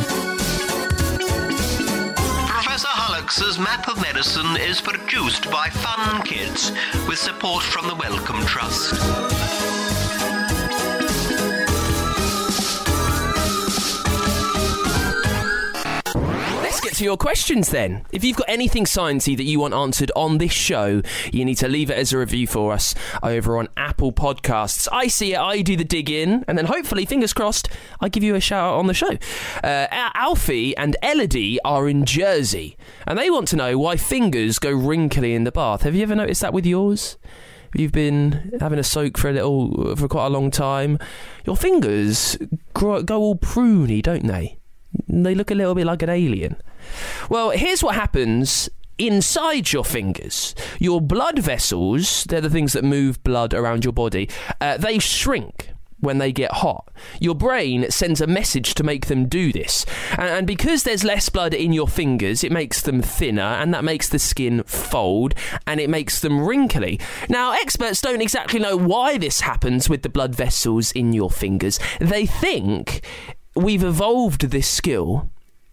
Professor 2.48 2.88
Hallux's 2.88 3.58
Map 3.60 3.86
of 3.88 4.00
Medicine 4.02 4.56
is 4.56 4.80
produced 4.80 5.48
by 5.48 5.68
Fun 5.68 6.22
Kids 6.22 6.72
with 7.06 7.18
support 7.18 7.62
from 7.62 7.86
the 7.86 7.94
Wellcome 7.94 8.44
Trust. 8.46 9.79
To 17.00 17.04
your 17.04 17.16
questions 17.16 17.70
then. 17.70 18.04
If 18.12 18.22
you've 18.24 18.36
got 18.36 18.50
anything 18.50 18.84
sciencey 18.84 19.34
that 19.38 19.44
you 19.44 19.58
want 19.58 19.72
answered 19.72 20.12
on 20.14 20.36
this 20.36 20.52
show, 20.52 21.00
you 21.32 21.46
need 21.46 21.54
to 21.54 21.66
leave 21.66 21.90
it 21.90 21.96
as 21.96 22.12
a 22.12 22.18
review 22.18 22.46
for 22.46 22.74
us 22.74 22.94
over 23.22 23.56
on 23.56 23.68
Apple 23.74 24.12
Podcasts. 24.12 24.86
I 24.92 25.06
see 25.06 25.32
it, 25.32 25.38
I 25.38 25.62
do 25.62 25.76
the 25.76 25.84
dig 25.84 26.10
in, 26.10 26.44
and 26.46 26.58
then 26.58 26.66
hopefully, 26.66 27.06
fingers 27.06 27.32
crossed, 27.32 27.70
I 28.02 28.10
give 28.10 28.22
you 28.22 28.34
a 28.34 28.40
shout 28.40 28.74
out 28.74 28.78
on 28.78 28.86
the 28.86 28.92
show. 28.92 29.16
Uh, 29.64 29.86
Alfie 29.90 30.76
and 30.76 30.94
Elodie 31.02 31.58
are 31.64 31.88
in 31.88 32.04
Jersey, 32.04 32.76
and 33.06 33.18
they 33.18 33.30
want 33.30 33.48
to 33.48 33.56
know 33.56 33.78
why 33.78 33.96
fingers 33.96 34.58
go 34.58 34.70
wrinkly 34.70 35.32
in 35.32 35.44
the 35.44 35.52
bath. 35.52 35.80
Have 35.82 35.94
you 35.94 36.02
ever 36.02 36.14
noticed 36.14 36.42
that 36.42 36.52
with 36.52 36.66
yours? 36.66 37.16
You've 37.74 37.92
been 37.92 38.58
having 38.60 38.78
a 38.78 38.84
soak 38.84 39.16
for 39.16 39.30
a 39.30 39.32
little, 39.32 39.96
for 39.96 40.06
quite 40.06 40.26
a 40.26 40.30
long 40.30 40.50
time. 40.50 40.98
Your 41.46 41.56
fingers 41.56 42.36
grow, 42.74 43.02
go 43.02 43.20
all 43.20 43.36
pruny, 43.36 44.02
don't 44.02 44.26
they? 44.26 44.58
They 45.08 45.34
look 45.34 45.50
a 45.50 45.54
little 45.54 45.74
bit 45.74 45.86
like 45.86 46.02
an 46.02 46.10
alien. 46.10 46.60
Well, 47.28 47.50
here's 47.50 47.82
what 47.82 47.94
happens 47.94 48.68
inside 48.98 49.72
your 49.72 49.84
fingers. 49.84 50.54
Your 50.78 51.00
blood 51.00 51.38
vessels, 51.38 52.24
they're 52.24 52.40
the 52.40 52.50
things 52.50 52.74
that 52.74 52.84
move 52.84 53.22
blood 53.24 53.54
around 53.54 53.84
your 53.84 53.92
body, 53.92 54.28
uh, 54.60 54.76
they 54.76 54.98
shrink 54.98 55.70
when 56.00 56.18
they 56.18 56.32
get 56.32 56.52
hot. 56.52 56.90
Your 57.20 57.34
brain 57.34 57.90
sends 57.90 58.20
a 58.20 58.26
message 58.26 58.74
to 58.74 58.82
make 58.82 59.06
them 59.06 59.28
do 59.28 59.52
this. 59.52 59.84
And, 60.12 60.28
and 60.28 60.46
because 60.46 60.82
there's 60.82 61.04
less 61.04 61.28
blood 61.28 61.54
in 61.54 61.72
your 61.72 61.88
fingers, 61.88 62.42
it 62.42 62.52
makes 62.52 62.82
them 62.82 63.02
thinner, 63.02 63.42
and 63.42 63.72
that 63.74 63.84
makes 63.84 64.08
the 64.08 64.18
skin 64.18 64.62
fold, 64.64 65.34
and 65.66 65.80
it 65.80 65.90
makes 65.90 66.20
them 66.20 66.46
wrinkly. 66.46 66.98
Now, 67.28 67.52
experts 67.52 68.00
don't 68.00 68.22
exactly 68.22 68.60
know 68.60 68.76
why 68.76 69.18
this 69.18 69.40
happens 69.42 69.88
with 69.88 70.02
the 70.02 70.08
blood 70.08 70.34
vessels 70.34 70.90
in 70.92 71.12
your 71.12 71.30
fingers. 71.30 71.78
They 72.00 72.26
think 72.26 73.04
we've 73.54 73.84
evolved 73.84 74.50
this 74.50 74.68
skill 74.68 75.30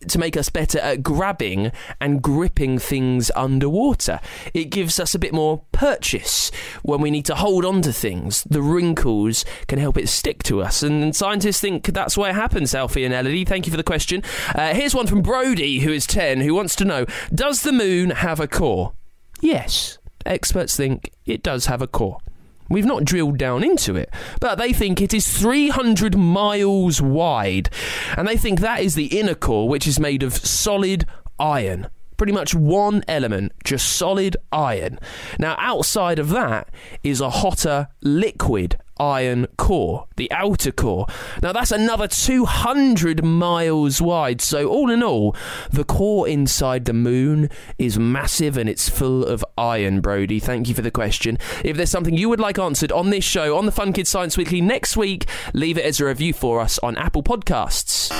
to 0.08 0.20
make 0.20 0.38
us 0.38 0.50
better 0.50 0.80
at 0.80 1.04
grabbing 1.04 1.72
and 2.00 2.22
gripping 2.22 2.80
things 2.80 3.32
underwater. 3.36 4.20
It 4.54 4.66
gives 4.66 5.00
us 5.00 5.16
a 5.16 5.20
bit 5.20 5.34
more 5.34 5.64
purchase 5.72 6.52
when 6.84 7.02
we 7.02 7.12
need 7.12 7.26
to 7.26 7.36
hold 7.36 7.66
on 7.66 7.82
to 7.84 7.94
things. 7.94 8.44
The 8.44 8.62
wrinkles 8.62 9.46
can 9.68 9.80
help 9.80 9.98
it 9.98 10.10
stick 10.10 10.44
to 10.44 10.62
us, 10.62 10.84
and 10.84 11.16
scientists 11.16 11.60
think 11.60 11.86
that's 11.86 12.18
why 12.18 12.30
it 12.30 12.36
happens, 12.36 12.76
Alfie 12.76 13.06
and 13.06 13.14
Elodie. 13.14 13.46
Thank 13.46 13.66
you 13.66 13.72
for 13.72 13.78
the 13.78 13.84
question. 13.84 14.24
Uh, 14.54 14.74
here's 14.74 14.96
one 14.96 15.08
from 15.08 15.22
Brody, 15.22 15.80
who 15.80 15.92
is 15.92 16.06
10, 16.08 16.42
who 16.42 16.54
wants 16.54 16.76
to 16.78 16.86
know 16.86 17.06
Does 17.34 17.62
the 17.62 17.72
moon 17.72 18.12
have 18.12 18.40
a 18.40 18.48
core? 18.48 18.94
Yes. 19.42 19.98
Experts 20.26 20.76
think 20.76 21.12
it 21.26 21.42
does 21.42 21.68
have 21.68 21.82
a 21.82 21.88
core. 21.88 22.20
We've 22.70 22.86
not 22.86 23.06
drilled 23.06 23.38
down 23.38 23.64
into 23.64 23.96
it, 23.96 24.10
but 24.40 24.58
they 24.58 24.74
think 24.74 25.02
it 25.02 25.14
is 25.14 25.28
300 25.28 26.18
miles 26.18 27.02
wide. 27.02 27.70
And 28.16 28.28
they 28.28 28.38
think 28.38 28.60
that 28.60 28.82
is 28.82 28.96
the 28.96 29.20
inner 29.20 29.36
core, 29.36 29.68
which 29.70 29.88
is 29.88 30.00
made 30.00 30.24
of 30.24 30.36
solid 30.36 31.06
iron. 31.40 31.88
Pretty 32.18 32.34
much 32.34 32.56
one 32.56 33.04
element, 33.08 33.52
just 33.64 33.96
solid 33.96 34.38
iron. 34.52 35.00
Now, 35.38 35.56
outside 35.60 36.18
of 36.18 36.30
that 36.30 36.70
is 37.04 37.22
a 37.22 37.30
hotter 37.30 37.90
liquid 38.02 38.78
iron 39.00 39.48
core, 39.58 40.08
the 40.16 40.32
outer 40.32 40.72
core. 40.72 41.08
Now, 41.42 41.52
that's 41.52 41.72
another 41.72 42.08
200 42.08 43.24
miles 43.24 44.02
wide. 44.02 44.42
So, 44.42 44.68
all 44.68 44.90
in 44.90 45.04
all, 45.04 45.36
the 45.72 45.84
core 45.84 46.28
inside 46.28 46.86
the 46.86 46.94
moon 46.94 47.50
is 47.78 47.98
massive 47.98 48.58
and 48.58 48.70
it's 48.70 48.90
full 48.90 49.26
of 49.26 49.44
iron, 49.58 50.02
Brody. 50.02 50.40
Thank 50.40 50.68
you 50.68 50.76
for 50.76 50.82
the 50.82 50.92
question. 50.92 51.38
If 51.64 51.78
there's 51.78 51.92
something 51.92 52.18
you 52.18 52.30
would 52.30 52.40
like 52.40 52.60
answered 52.60 52.92
on 52.92 53.10
this 53.10 53.24
show, 53.24 53.58
on 53.58 53.66
the 53.66 53.72
Fun 53.72 53.94
Kids 53.94 54.10
Science 54.10 54.38
Weekly 54.38 54.62
next 54.62 54.98
week, 54.98 55.26
leave 55.54 55.78
it 55.78 55.86
as 55.86 56.00
a 56.00 56.06
review 56.06 56.34
for 56.34 56.60
us 56.60 56.80
on 56.80 56.98
Apple 56.98 57.24
Podcasts. 57.24 58.12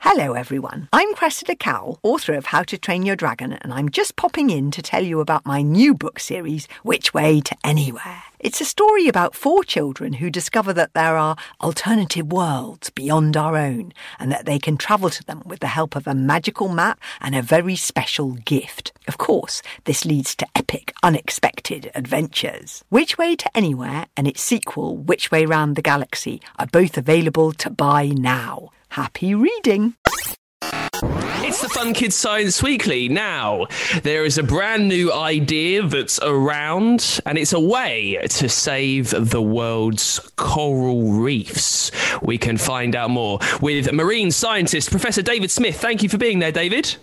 Hello, 0.00 0.34
everyone. 0.34 0.88
I'm 0.92 1.12
Cressida 1.14 1.56
Cowell, 1.56 1.98
author 2.02 2.34
of 2.34 2.46
How 2.46 2.62
to 2.64 2.78
Train 2.78 3.04
Your 3.04 3.16
Dragon, 3.16 3.54
and 3.54 3.72
I'm 3.72 3.88
just 3.88 4.16
popping 4.16 4.50
in 4.50 4.70
to 4.72 4.82
tell 4.82 5.02
you 5.02 5.18
about 5.18 5.44
my 5.44 5.60
new 5.62 5.94
book 5.94 6.20
series, 6.20 6.68
Which 6.82 7.12
Way 7.12 7.40
to 7.40 7.56
Anywhere. 7.64 8.22
It's 8.44 8.60
a 8.60 8.66
story 8.66 9.08
about 9.08 9.34
four 9.34 9.64
children 9.64 10.12
who 10.12 10.28
discover 10.28 10.74
that 10.74 10.92
there 10.92 11.16
are 11.16 11.34
alternative 11.62 12.30
worlds 12.30 12.90
beyond 12.90 13.38
our 13.38 13.56
own 13.56 13.94
and 14.18 14.30
that 14.30 14.44
they 14.44 14.58
can 14.58 14.76
travel 14.76 15.08
to 15.08 15.24
them 15.24 15.40
with 15.46 15.60
the 15.60 15.66
help 15.68 15.96
of 15.96 16.06
a 16.06 16.14
magical 16.14 16.68
map 16.68 17.00
and 17.22 17.34
a 17.34 17.40
very 17.40 17.74
special 17.74 18.32
gift. 18.32 18.92
Of 19.08 19.16
course, 19.16 19.62
this 19.84 20.04
leads 20.04 20.34
to 20.34 20.46
epic, 20.54 20.92
unexpected 21.02 21.90
adventures. 21.94 22.84
Which 22.90 23.16
Way 23.16 23.34
to 23.34 23.56
Anywhere 23.56 24.08
and 24.14 24.28
its 24.28 24.42
sequel, 24.42 24.98
Which 24.98 25.30
Way 25.30 25.46
Round 25.46 25.74
the 25.74 25.80
Galaxy, 25.80 26.42
are 26.58 26.66
both 26.66 26.98
available 26.98 27.52
to 27.54 27.70
buy 27.70 28.08
now. 28.08 28.68
Happy 28.90 29.34
reading! 29.34 29.94
It's 31.46 31.60
the 31.60 31.68
Fun 31.68 31.92
Kids 31.92 32.16
Science 32.16 32.62
Weekly. 32.62 33.06
Now, 33.10 33.66
there 34.02 34.24
is 34.24 34.38
a 34.38 34.42
brand 34.42 34.88
new 34.88 35.12
idea 35.12 35.86
that's 35.86 36.18
around, 36.20 37.20
and 37.26 37.36
it's 37.36 37.52
a 37.52 37.60
way 37.60 38.18
to 38.30 38.48
save 38.48 39.10
the 39.10 39.42
world's 39.42 40.20
coral 40.36 41.12
reefs. 41.12 41.90
We 42.22 42.38
can 42.38 42.56
find 42.56 42.96
out 42.96 43.10
more 43.10 43.40
with 43.60 43.92
marine 43.92 44.30
scientist 44.30 44.90
Professor 44.90 45.20
David 45.20 45.50
Smith. 45.50 45.78
Thank 45.78 46.02
you 46.02 46.08
for 46.08 46.16
being 46.16 46.38
there, 46.38 46.50
David. 46.50 46.96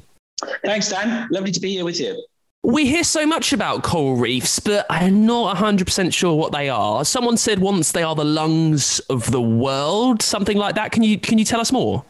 Thanks, 0.65 0.89
Dan. 0.89 1.27
Lovely 1.29 1.51
to 1.51 1.59
be 1.59 1.73
here 1.73 1.85
with 1.85 1.99
you. 1.99 2.25
We 2.63 2.87
hear 2.87 3.03
so 3.03 3.27
much 3.27 3.53
about 3.53 3.83
coral 3.83 4.15
reefs, 4.15 4.59
but 4.59 4.87
I'm 4.89 5.23
not 5.27 5.55
100% 5.55 6.11
sure 6.11 6.35
what 6.35 6.51
they 6.51 6.67
are. 6.67 7.05
Someone 7.05 7.37
said 7.37 7.59
once 7.59 7.91
they 7.91 8.01
are 8.01 8.15
the 8.15 8.25
lungs 8.25 8.99
of 9.01 9.29
the 9.29 9.41
world, 9.41 10.23
something 10.23 10.57
like 10.57 10.73
that. 10.75 10.91
Can 10.91 11.03
you 11.03 11.19
can 11.19 11.37
you 11.37 11.45
tell 11.45 11.59
us 11.59 11.71
more? 11.71 12.03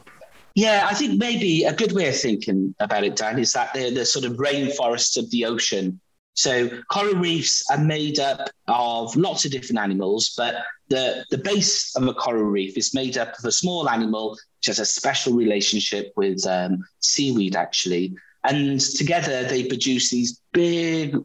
Yeah, 0.56 0.88
I 0.90 0.94
think 0.94 1.18
maybe 1.18 1.64
a 1.64 1.74
good 1.74 1.94
way 1.94 2.10
of 2.10 2.20
thinking 2.20 2.76
about 2.80 3.04
it, 3.04 3.16
Dan, 3.16 3.40
is 3.40 3.54
that 3.54 3.74
they're 3.74 3.92
the 3.92 4.06
sort 4.06 4.26
of 4.26 4.34
rainforests 4.34 5.18
of 5.18 5.30
the 5.32 5.46
ocean. 5.46 6.00
So 6.34 6.70
coral 6.90 7.16
reefs 7.16 7.64
are 7.70 7.78
made 7.78 8.20
up 8.20 8.50
of 8.68 9.16
lots 9.16 9.46
of 9.46 9.52
different 9.52 9.80
animals, 9.80 10.34
but 10.36 10.56
the, 10.90 11.26
the 11.30 11.38
base 11.38 11.96
of 11.96 12.08
a 12.08 12.14
coral 12.14 12.44
reef 12.44 12.78
is 12.78 12.94
made 12.94 13.18
up 13.18 13.38
of 13.38 13.46
a 13.46 13.52
small 13.52 13.90
animal 13.90 14.38
which 14.58 14.68
has 14.68 14.80
a 14.80 14.86
special 14.86 15.34
relationship 15.34 16.14
with 16.16 16.46
um, 16.46 16.84
seaweed, 17.00 17.56
actually. 17.56 18.14
And 18.44 18.80
together 18.80 19.44
they 19.44 19.66
produce 19.66 20.10
these 20.10 20.40
big, 20.54 21.18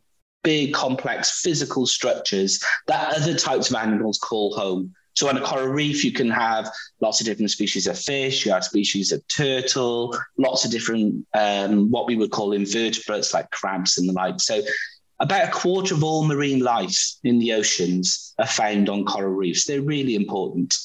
big, 0.42 0.73
complex 0.73 1.40
physical 1.40 1.87
structures 1.87 2.62
that 2.87 3.14
other 3.14 3.35
types 3.35 3.71
of 3.71 3.76
animals 3.76 4.18
call 4.18 4.54
home. 4.54 4.95
So 5.16 5.28
on 5.30 5.38
a 5.38 5.40
coral 5.40 5.68
reef, 5.68 6.04
you 6.04 6.12
can 6.12 6.30
have 6.30 6.70
lots 7.00 7.20
of 7.20 7.26
different 7.26 7.50
species 7.50 7.87
of 7.87 7.99
fish, 7.99 8.44
you 8.44 8.52
have 8.52 8.64
species 8.64 9.12
of 9.12 9.26
turtle, 9.28 10.16
lots 10.37 10.66
of 10.66 10.70
different, 10.70 11.26
um, 11.32 11.90
what 11.90 12.06
we 12.06 12.16
would 12.16 12.30
call 12.30 12.52
invertebrates 12.52 13.32
like 13.32 13.50
crabs 13.50 13.96
and 13.96 14.06
the 14.06 14.12
like. 14.12 14.40
So 14.40 14.61
about 15.18 15.49
a 15.49 15.50
quarter 15.50 15.94
of 15.94 16.04
all 16.04 16.26
marine 16.26 16.61
life 16.61 17.14
in 17.25 17.38
the 17.38 17.54
oceans 17.54 18.35
are 18.38 18.46
found 18.46 18.90
on 18.90 19.06
coral 19.06 19.32
reefs. 19.32 19.64
They're 19.64 19.80
really 19.80 20.14
important. 20.14 20.76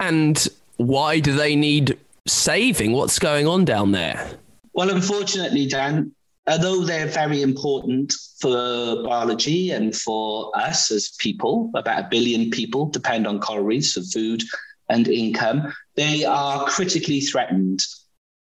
And 0.00 0.48
why 0.78 1.20
do 1.20 1.36
they 1.36 1.54
need 1.54 1.96
saving? 2.26 2.92
What's 2.92 3.20
going 3.20 3.46
on 3.46 3.64
down 3.64 3.92
there? 3.92 4.38
Well, 4.72 4.90
unfortunately, 4.90 5.66
Dan, 5.66 6.12
although 6.48 6.84
they're 6.84 7.06
very 7.06 7.42
important 7.42 8.12
for 8.40 9.02
biology 9.02 9.70
and 9.70 9.94
for 9.94 10.50
us 10.56 10.90
as 10.90 11.10
people, 11.18 11.70
about 11.74 12.04
a 12.04 12.08
billion 12.08 12.50
people 12.50 12.86
depend 12.86 13.26
on 13.26 13.38
coral 13.38 13.64
reefs 13.64 13.92
for 13.92 14.02
food 14.02 14.42
and 14.88 15.06
income, 15.08 15.72
they 15.94 16.24
are 16.24 16.64
critically 16.64 17.20
threatened. 17.20 17.84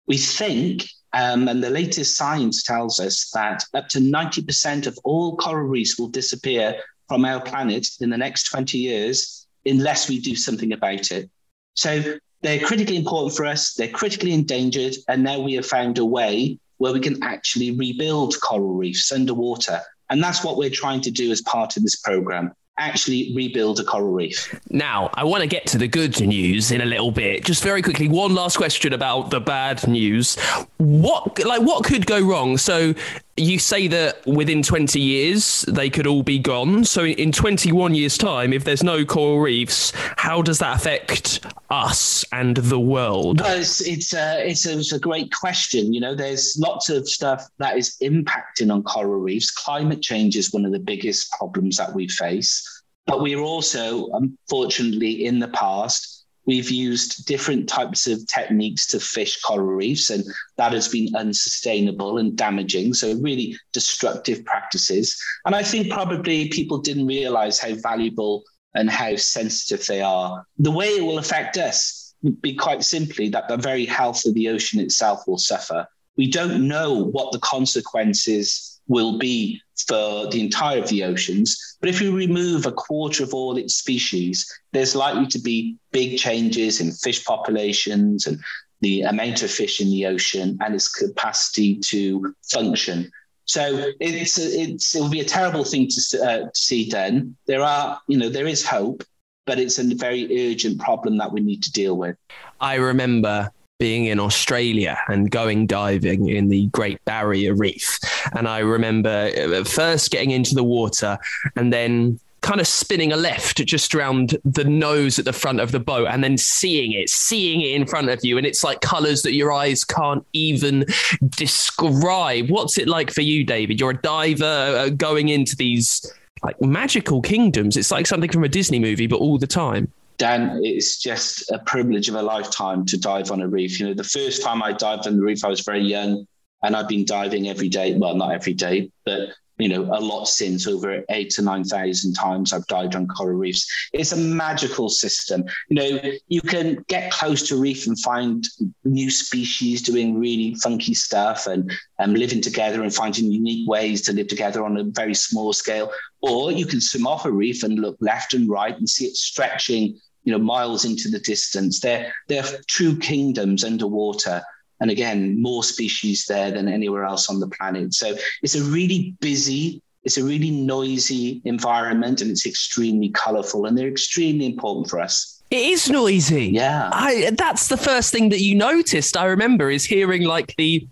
We 0.07 0.19
think, 0.19 0.87
um, 1.13 1.49
and 1.49 1.63
the 1.63 1.71
latest 1.71 2.17
science 2.17 2.63
tells 2.63 3.01
us 3.01 3.31
that 3.35 3.65
up 3.75 3.89
to 3.89 3.99
90% 3.99 4.87
of 4.87 4.97
all 5.03 5.37
coral 5.37 5.67
reefs 5.67 5.99
will 5.99 6.09
disappear 6.09 6.81
from 7.09 7.25
our 7.25 7.41
planet 7.41 7.89
in 8.01 8.11
the 8.11 8.19
next 8.19 8.45
20 8.45 8.79
years 8.79 9.47
unless 9.65 10.09
we 10.09 10.21
do 10.21 10.37
something 10.37 10.73
about 10.73 11.11
it. 11.11 11.29
So 11.75 12.19
they're 12.43 12.61
critically 12.61 12.97
important 12.97 13.37
for 13.37 13.47
us, 13.47 13.75
they're 13.75 13.89
critically 13.89 14.33
endangered, 14.33 14.95
and 15.09 15.25
now 15.25 15.41
we 15.41 15.55
have 15.55 15.67
found 15.67 15.99
a 15.99 16.05
way 16.05 16.61
where 16.79 16.93
we 16.93 17.01
can 17.01 17.23
actually 17.23 17.71
rebuild 17.73 18.35
coral 18.41 18.75
reefs 18.75 19.13
underwater. 19.13 19.81
And 20.11 20.23
that's 20.23 20.45
what 20.45 20.57
we're 20.57 20.71
trying 20.71 21.01
to 21.03 21.11
do 21.11 21.31
as 21.31 21.43
part 21.43 21.77
of 21.77 21.83
this 21.83 21.97
program. 21.97 22.53
Actually 22.79 23.33
rebuild 23.35 23.81
a 23.81 23.85
coral 23.85 24.13
reef. 24.13 24.59
Now, 24.71 25.11
I 25.15 25.25
want 25.25 25.43
to 25.43 25.47
get 25.47 25.67
to 25.69 25.79
the 25.79 25.89
good 25.89 26.21
news 26.21 26.71
in 26.71 26.81
a 26.81 26.85
little 26.85 27.11
bit. 27.11 27.45
Just 27.45 27.63
very 27.63 27.83
quickly, 27.83 28.09
one 28.09 28.35
last 28.35 28.57
question 28.57 28.93
about 28.93 29.31
the 29.31 29.41
bad 29.41 29.87
news. 29.87 30.37
What 30.77 31.45
like 31.45 31.63
what 31.63 31.85
could 31.85 32.07
go 32.07 32.21
wrong? 32.21 32.59
So 32.59 32.95
you 33.37 33.59
say 33.59 33.87
that 33.87 34.27
within 34.27 34.63
20 34.63 34.99
years 34.99 35.63
they 35.69 35.91
could 35.91 36.07
all 36.07 36.23
be 36.23 36.39
gone. 36.39 36.85
So 36.85 37.05
in 37.05 37.33
21 37.33 37.95
years 37.95 38.17
time 38.17 38.53
if 38.53 38.65
there's 38.65 38.83
no 38.83 39.05
coral 39.05 39.41
reefs, 39.41 39.93
how 40.17 40.43
does 40.43 40.59
that 40.59 40.77
affect 40.77 41.41
us 41.71 42.25
and 42.33 42.57
the 42.57 42.81
world? 42.81 43.41
Well, 43.41 43.59
it's 43.59 43.81
it's 43.87 44.15
a, 44.15 44.49
it's 44.49 44.67
a, 44.67 44.79
it's 44.79 44.93
a 44.93 44.99
great 44.99 45.33
question. 45.33 45.93
You 45.93 46.01
know, 46.01 46.15
there's 46.15 46.57
lots 46.59 46.89
of 46.89 47.09
stuff 47.09 47.47
that 47.59 47.77
is 47.77 47.97
impacting 48.03 48.73
on 48.73 48.83
coral 48.83 49.21
reefs. 49.21 49.51
Climate 49.51 50.03
change 50.03 50.37
is 50.37 50.53
one 50.53 50.65
of 50.65 50.73
the 50.73 50.79
biggest 50.79 51.31
problems 51.33 51.77
that 51.77 51.95
we 51.95 52.09
face. 52.09 52.66
But 53.07 53.21
we're 53.21 53.41
also, 53.41 54.09
unfortunately, 54.13 55.27
in 55.27 55.39
the 55.39 55.49
past, 55.49 56.25
we've 56.45 56.71
used 56.71 57.27
different 57.27 57.69
types 57.69 58.07
of 58.07 58.27
techniques 58.27 58.87
to 58.89 59.01
fish 59.01 59.41
coral 59.41 59.67
reefs, 59.67 60.11
and 60.11 60.25
that 60.57 60.73
has 60.73 60.89
been 60.89 61.15
unsustainable 61.15 62.19
and 62.19 62.37
damaging. 62.37 62.95
So, 62.95 63.15
really 63.15 63.57
destructive 63.73 64.45
practices. 64.45 65.21
And 65.45 65.55
I 65.55 65.63
think 65.63 65.91
probably 65.91 66.49
people 66.49 66.79
didn't 66.79 67.07
realize 67.07 67.59
how 67.59 67.75
valuable 67.75 68.45
and 68.75 68.91
how 68.91 69.17
sensitive 69.17 69.87
they 69.87 70.03
are. 70.03 70.45
The 70.59 70.71
way 70.71 70.89
it 70.89 71.03
will 71.03 71.19
affect 71.19 71.59
us 71.59 72.15
would 72.23 72.41
be 72.43 72.55
quite 72.55 72.85
simply 72.85 73.29
that 73.31 73.49
the 73.49 73.57
very 73.57 73.87
health 73.87 74.25
of 74.27 74.35
the 74.35 74.49
ocean 74.49 74.81
itself 74.81 75.23
will 75.27 75.39
suffer. 75.39 75.87
We 76.17 76.31
don't 76.31 76.67
know 76.67 77.05
what 77.05 77.33
the 77.33 77.39
consequences 77.39 78.81
will 78.89 79.19
be 79.19 79.61
for 79.87 80.29
the 80.29 80.41
entire 80.41 80.79
of 80.79 80.89
the 80.89 81.05
oceans. 81.05 81.77
But 81.81 81.91
if 81.91 82.01
you 82.01 82.17
remove 82.17 82.67
a 82.67 82.73
quarter 82.73 83.23
of 83.23 83.35
all 83.35 83.57
its 83.57 83.75
species, 83.75 84.51
there's 84.73 84.97
likely 84.97 85.27
to 85.29 85.39
be 85.39 85.77
big 85.93 86.19
changes 86.19 86.81
in 86.81 86.93
fish 86.93 87.25
populations 87.25 88.27
and 88.27 88.39
the 88.81 89.03
amount 89.03 89.43
of 89.43 89.51
fish 89.51 89.81
in 89.81 89.91
the 89.91 90.07
ocean 90.07 90.59
and 90.61 90.75
its 90.75 90.89
capacity 90.89 91.77
to 91.77 92.35
function. 92.51 93.11
So 93.47 93.93
it's 94.01 94.39
it's 94.39 94.95
it 94.95 95.01
will 95.01 95.09
be 95.09 95.21
a 95.21 95.25
terrible 95.25 95.65
thing 95.65 95.89
to, 95.89 96.23
uh, 96.23 96.39
to 96.39 96.51
see 96.53 96.91
done. 96.91 97.37
There 97.47 97.63
are 97.63 98.01
you 98.09 98.19
know 98.19 98.29
there 98.29 98.47
is 98.47 98.67
hope, 98.67 99.05
but 99.47 99.59
it's 99.59 99.79
a 99.79 99.85
very 99.95 100.51
urgent 100.51 100.81
problem 100.81 101.17
that 101.19 101.33
we 101.33 101.41
need 101.41 101.63
to 101.63 101.73
deal 101.73 101.97
with. 101.97 102.17
I 102.61 102.75
remember 102.75 103.53
being 103.79 104.07
in 104.07 104.19
Australia 104.19 104.99
and 105.09 105.31
going 105.31 105.67
diving 105.67 106.29
in 106.29 106.49
the 106.49 106.67
Great 106.69 107.05
Barrier 107.05 107.55
Reef. 107.55 107.99
And 108.35 108.49
I 108.49 108.61
remember 108.61 109.31
uh, 109.37 109.65
first 109.65 110.11
getting 110.11 110.31
into 110.31 110.55
the 110.55 110.65
water 110.65 111.19
and 111.57 111.73
then 111.73 112.19
kind 112.47 112.61
of 112.61 112.67
spinning 112.67 113.13
a 113.13 113.17
left 113.17 113.65
just 113.67 113.93
around 113.95 114.39
the 114.45 114.63
nose 114.63 115.19
at 115.19 115.25
the 115.25 115.33
front 115.33 115.59
of 115.59 115.73
the 115.73 115.81
boat 115.81 116.07
and 116.07 116.23
then 116.23 116.39
seeing 116.39 116.93
it, 116.93 117.09
seeing 117.09 117.61
it 117.61 117.73
in 117.73 117.87
front 117.87 118.09
of 118.09 118.25
you. 118.25 118.39
And 118.39 118.47
it's 118.47 118.63
like 118.63 118.81
colors 118.81 119.23
that 119.23 119.35
your 119.35 119.53
eyes 119.53 119.85
can't 119.85 120.25
even 120.33 120.85
describe. 121.31 122.49
What's 122.49 122.79
it 122.79 122.87
like 122.87 123.11
for 123.11 123.23
you, 123.23 123.45
David? 123.45 123.81
You're 123.81 123.91
a 123.91 124.01
diver 124.01 124.45
uh, 124.45 124.89
going 124.91 125.29
into 125.29 125.57
these 125.57 126.11
like 126.43 126.61
magical 126.63 127.21
kingdoms. 127.21 127.77
It's 127.77 127.91
like 127.91 128.07
something 128.07 128.31
from 128.31 128.45
a 128.45 128.49
Disney 128.49 128.79
movie, 128.79 129.09
but 129.09 129.17
all 129.17 129.39
the 129.39 129.47
time. 129.49 129.91
Dan, 130.19 130.61
it's 130.63 131.01
just 131.01 131.51
a 131.51 131.59
privilege 131.59 132.09
of 132.09 132.15
a 132.15 132.23
lifetime 132.23 132.87
to 132.87 132.99
dive 132.99 133.31
on 133.31 133.41
a 133.41 133.49
reef. 133.49 133.79
You 133.79 133.89
know, 133.89 133.95
the 133.95 134.05
first 134.05 134.43
time 134.43 134.63
I 134.63 134.73
dived 134.73 135.07
on 135.07 135.17
the 135.17 135.23
reef, 135.23 135.45
I 135.45 135.49
was 135.49 135.61
very 135.61 135.83
young 135.83 136.27
and 136.63 136.75
I've 136.75 136.89
been 136.89 137.05
diving 137.05 137.49
every 137.49 137.69
day. 137.69 137.97
Well, 137.97 138.15
not 138.15 138.33
every 138.33 138.55
day, 138.55 138.91
but 139.05 139.31
you 139.59 139.69
know, 139.69 139.85
a 139.85 140.01
lot 140.01 140.27
since 140.27 140.67
over 140.67 141.03
eight 141.09 141.31
to 141.31 141.43
9,000 141.43 142.13
times 142.13 142.53
I've 142.53 142.67
dived 142.67 142.95
on 142.95 143.07
coral 143.07 143.39
reefs. 143.39 143.67
It's 143.93 144.13
a 144.13 144.17
magical 144.17 144.89
system. 144.89 145.45
You 145.69 145.77
know, 145.77 146.01
you 146.29 146.43
can 146.43 146.85
get 146.89 147.11
close 147.11 147.49
to 147.49 147.59
reef 147.59 147.87
and 147.87 147.99
find 148.01 148.47
new 148.85 149.11
species 149.11 149.81
doing 149.81 150.19
really 150.19 150.55
funky 150.57 150.93
stuff 150.93 151.47
and 151.47 151.73
um, 151.99 152.15
living 152.15 152.43
together 152.43 152.83
and 152.83 152.95
finding 152.95 153.33
unique 153.33 153.69
ways 153.69 154.03
to 154.03 154.13
live 154.13 154.29
together 154.29 154.63
on 154.63 154.77
a 154.77 154.85
very 154.85 155.15
small 155.15 155.55
scale. 155.55 155.91
Or 156.21 156.53
you 156.53 156.67
can 156.67 156.81
swim 156.81 157.07
off 157.07 157.25
a 157.25 157.33
reef 157.33 157.63
and 157.63 157.79
look 157.79 157.97
left 158.01 158.35
and 158.35 158.51
right 158.51 158.77
and 158.77 158.89
see 158.89 159.07
it 159.07 159.17
stretching 159.17 159.99
you 160.27 160.33
know, 160.33 160.39
miles 160.39 160.85
into 160.85 161.09
the 161.09 161.21
distance. 161.21 161.81
They're, 161.81 162.13
they're 162.27 162.45
true 162.67 162.99
kingdoms 162.99 163.65
underwater. 163.65 164.43
And 164.81 164.91
again, 164.91 165.41
more 165.41 165.65
species 165.65 166.27
there 166.27 166.51
than 166.51 166.69
anywhere 166.69 167.05
else 167.05 167.31
on 167.31 167.41
the 167.41 167.49
planet. 167.49 167.95
So 167.95 168.15
it's 168.43 168.57
a 168.57 168.63
really 168.65 169.15
busy, 169.21 169.81
it's 170.03 170.19
a 170.19 170.25
really 170.25 170.51
noisy 170.51 171.41
environment 171.45 172.21
and 172.21 172.31
it's 172.31 172.45
extremely 172.45 173.09
colorful 173.11 173.65
and 173.65 173.79
they're 173.79 173.89
extremely 173.89 174.47
important 174.47 174.91
for 174.91 175.01
us. 175.01 175.41
It 175.51 175.65
is 175.65 175.89
noisy. 175.89 176.47
Yeah. 176.47 176.91
I, 176.93 177.31
that's 177.39 177.69
the 177.69 177.77
first 177.77 178.11
thing 178.13 178.31
that 178.31 178.41
you 178.41 178.57
noticed, 178.57 179.17
I 179.17 179.27
remember, 179.27 179.71
is 179.71 179.85
hearing 179.85 180.25
like 180.25 180.55
the 180.57 180.87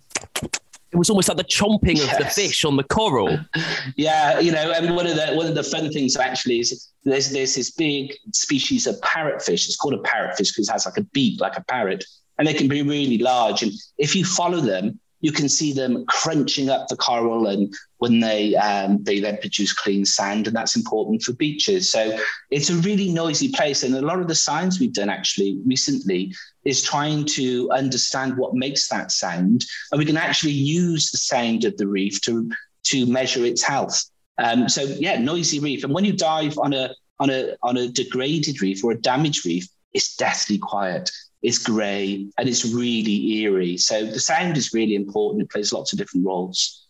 it 0.95 0.97
was 0.97 1.11
almost 1.11 1.29
like 1.29 1.37
the 1.37 1.45
chomping 1.45 1.97
yes. 1.97 2.13
of 2.13 2.19
the 2.19 2.31
fish 2.31 2.65
on 2.65 2.77
the 2.77 2.85
coral. 2.85 3.37
yeah, 3.97 4.39
you 4.39 4.53
know, 4.53 4.71
and 4.71 4.95
one 4.95 5.09
of 5.09 5.17
the 5.17 5.35
one 5.35 5.47
of 5.47 5.57
the 5.57 5.63
fun 5.65 5.91
things 5.91 6.17
actually 6.17 6.61
is 6.61 6.89
there's 7.03 7.31
there's 7.31 7.57
this 7.57 7.73
big 7.73 8.15
species 8.33 8.87
of 8.87 8.95
parrotfish. 9.01 9.67
It's 9.67 9.75
called 9.75 9.95
a 9.95 9.99
parrotfish 9.99 10.55
because 10.55 10.69
it 10.69 10.73
has 10.73 10.87
like 10.87 10.97
a 10.97 11.03
beak 11.13 11.41
like 11.41 11.59
a 11.59 11.65
parrot, 11.65 12.05
and 12.39 12.47
they 12.47 12.55
can 12.55 12.69
be 12.69 12.83
really 12.83 13.19
large. 13.19 13.65
And 13.65 13.73
if 13.99 14.15
you 14.15 14.25
follow 14.25 14.61
them, 14.61 15.01
you 15.25 15.33
can 15.33 15.49
see 15.49 15.73
them 15.73 16.05
crunching 16.07 16.69
up 16.69 16.87
the 16.87 16.97
coral 16.97 17.47
and 17.47 17.75
when 17.97 18.21
they 18.21 18.55
um, 18.57 19.03
they 19.05 19.21
then 19.21 19.39
produce 19.39 19.73
clean 19.73 20.05
sand 20.05 20.47
and 20.47 20.55
that's 20.55 20.77
important 20.77 21.23
for 21.23 21.33
beaches. 21.33 21.91
So 21.91 22.19
it's 22.51 22.69
a 22.69 22.77
really 22.89 23.11
noisy 23.11 23.51
place 23.51 23.85
and 23.85 23.95
a 23.95 24.03
lot 24.03 24.21
of 24.21 24.29
the 24.29 24.35
science 24.35 24.79
we've 24.79 24.93
done 24.93 25.09
actually 25.09 25.59
recently 25.65 26.35
is 26.67 26.83
trying 26.83 27.25
to 27.37 27.71
understand 27.71 28.37
what 28.37 28.53
makes 28.55 28.87
that 28.89 29.13
sound 29.13 29.65
and 29.91 29.99
we 29.99 30.05
can 30.05 30.19
actually 30.19 30.53
use 30.53 31.11
the 31.11 31.17
sound 31.17 31.65
of 31.65 31.75
the 31.79 31.87
reef 31.87 32.21
to 32.21 32.51
to 32.91 33.07
measure 33.07 33.47
its 33.47 33.63
health. 33.63 34.05
Um, 34.37 34.69
so 34.69 34.83
yeah 34.83 35.19
noisy 35.19 35.59
reef 35.59 35.85
and 35.85 35.95
when 35.95 36.05
you 36.05 36.13
dive 36.13 36.59
on 36.59 36.75
a 36.75 36.91
on 37.19 37.31
a 37.31 37.57
on 37.63 37.79
a 37.79 37.89
degraded 37.89 38.61
reef 38.61 38.85
or 38.85 38.93
a 38.93 39.01
damaged 39.01 39.47
reef 39.47 39.67
it's 39.95 40.17
deathly 40.17 40.59
quiet 40.59 41.11
it's 41.45 41.59
grey, 41.59 42.27
and 42.39 42.49
it's 42.49 42.65
really 42.65 43.43
eerie. 43.43 43.77
So 43.77 44.07
the 44.07 44.19
sound 44.19 44.57
is 44.57 44.73
really 44.73 44.95
important. 44.95 45.43
It 45.43 45.51
plays 45.51 45.73
lots 45.73 45.93
of 45.93 45.99
different 45.99 46.27
roles. 46.27 46.87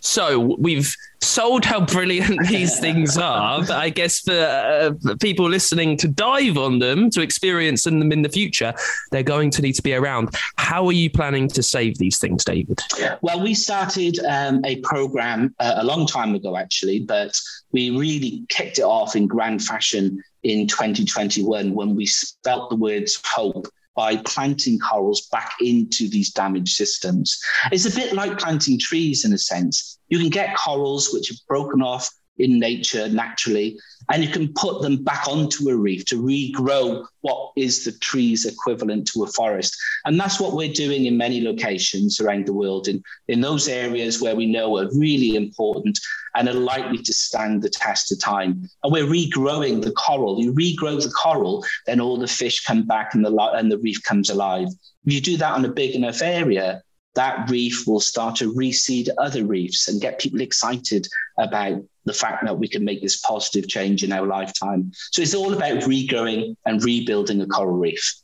So 0.00 0.56
we've 0.58 0.94
sold 1.22 1.64
how 1.64 1.80
brilliant 1.80 2.46
these 2.48 2.78
things 2.80 3.16
are, 3.16 3.60
but 3.60 3.72
I 3.72 3.88
guess 3.88 4.20
for, 4.20 4.32
uh, 4.32 4.92
for, 5.02 5.16
people 5.16 5.48
listening 5.48 5.96
to 5.96 6.08
dive 6.08 6.56
on 6.56 6.78
them, 6.78 7.10
to 7.10 7.22
experience 7.22 7.84
them 7.84 8.12
in 8.12 8.22
the 8.22 8.28
future, 8.28 8.74
they're 9.10 9.22
going 9.22 9.50
to 9.52 9.62
need 9.62 9.72
to 9.72 9.82
be 9.82 9.94
around. 9.94 10.28
How 10.56 10.86
are 10.86 10.92
you 10.92 11.10
planning 11.10 11.48
to 11.48 11.62
save 11.62 11.98
these 11.98 12.18
things, 12.18 12.44
David? 12.44 12.78
Well, 13.22 13.42
we 13.42 13.54
started 13.54 14.18
um, 14.28 14.64
a 14.64 14.80
program 14.80 15.54
uh, 15.58 15.76
a 15.78 15.84
long 15.84 16.06
time 16.06 16.34
ago, 16.34 16.56
actually, 16.56 17.00
but 17.00 17.40
we 17.72 17.90
really 17.90 18.44
kicked 18.48 18.78
it 18.78 18.84
off 18.84 19.16
in 19.16 19.26
grand 19.26 19.64
fashion 19.64 20.22
in 20.46 20.66
2021 20.66 21.74
when 21.74 21.96
we 21.96 22.06
spelt 22.06 22.70
the 22.70 22.76
words 22.76 23.20
hope 23.24 23.66
by 23.96 24.16
planting 24.18 24.78
corals 24.78 25.26
back 25.32 25.54
into 25.60 26.08
these 26.08 26.30
damaged 26.30 26.76
systems. 26.76 27.40
It's 27.72 27.86
a 27.86 27.96
bit 27.96 28.12
like 28.12 28.38
planting 28.38 28.78
trees 28.78 29.24
in 29.24 29.32
a 29.32 29.38
sense. 29.38 29.98
You 30.08 30.18
can 30.18 30.28
get 30.28 30.56
corals 30.56 31.12
which 31.12 31.28
have 31.28 31.38
broken 31.48 31.82
off 31.82 32.08
in 32.38 32.58
nature 32.58 33.08
naturally, 33.08 33.78
and 34.10 34.22
you 34.22 34.30
can 34.30 34.52
put 34.54 34.82
them 34.82 35.02
back 35.02 35.26
onto 35.26 35.68
a 35.68 35.76
reef 35.76 36.04
to 36.06 36.22
regrow 36.22 37.04
what 37.22 37.52
is 37.56 37.84
the 37.84 37.92
tree's 37.92 38.44
equivalent 38.44 39.08
to 39.08 39.24
a 39.24 39.26
forest. 39.26 39.76
And 40.04 40.18
that's 40.18 40.38
what 40.38 40.52
we're 40.52 40.72
doing 40.72 41.06
in 41.06 41.16
many 41.16 41.40
locations 41.40 42.20
around 42.20 42.46
the 42.46 42.52
world, 42.52 42.88
in, 42.88 43.02
in 43.28 43.40
those 43.40 43.68
areas 43.68 44.20
where 44.20 44.36
we 44.36 44.46
know 44.46 44.78
are 44.78 44.88
really 44.96 45.34
important 45.34 45.98
and 46.34 46.48
are 46.48 46.54
likely 46.54 46.98
to 46.98 47.12
stand 47.12 47.62
the 47.62 47.70
test 47.70 48.12
of 48.12 48.20
time. 48.20 48.68
And 48.84 48.92
we're 48.92 49.06
regrowing 49.06 49.82
the 49.82 49.92
coral. 49.92 50.40
You 50.40 50.52
regrow 50.52 51.02
the 51.02 51.10
coral, 51.10 51.64
then 51.86 52.00
all 52.00 52.18
the 52.18 52.28
fish 52.28 52.64
come 52.64 52.86
back 52.86 53.14
and 53.14 53.24
the, 53.24 53.34
and 53.54 53.72
the 53.72 53.78
reef 53.78 54.02
comes 54.02 54.30
alive. 54.30 54.68
If 55.06 55.12
you 55.12 55.20
do 55.20 55.36
that 55.38 55.52
on 55.52 55.64
a 55.64 55.72
big 55.72 55.94
enough 55.94 56.22
area, 56.22 56.82
that 57.14 57.48
reef 57.50 57.86
will 57.86 58.00
start 58.00 58.36
to 58.36 58.52
reseed 58.52 59.08
other 59.18 59.44
reefs 59.44 59.88
and 59.88 60.00
get 60.00 60.20
people 60.20 60.42
excited 60.42 61.08
about 61.38 61.82
the 62.06 62.12
fact 62.12 62.44
that 62.44 62.58
we 62.58 62.68
can 62.68 62.84
make 62.84 63.02
this 63.02 63.18
positive 63.18 63.68
change 63.68 64.02
in 64.02 64.12
our 64.12 64.26
lifetime. 64.26 64.90
So 65.10 65.22
it's 65.22 65.34
all 65.34 65.52
about 65.52 65.80
regrowing 65.82 66.56
and 66.64 66.82
rebuilding 66.82 67.40
a 67.42 67.46
coral 67.46 67.76
reef. 67.76 68.14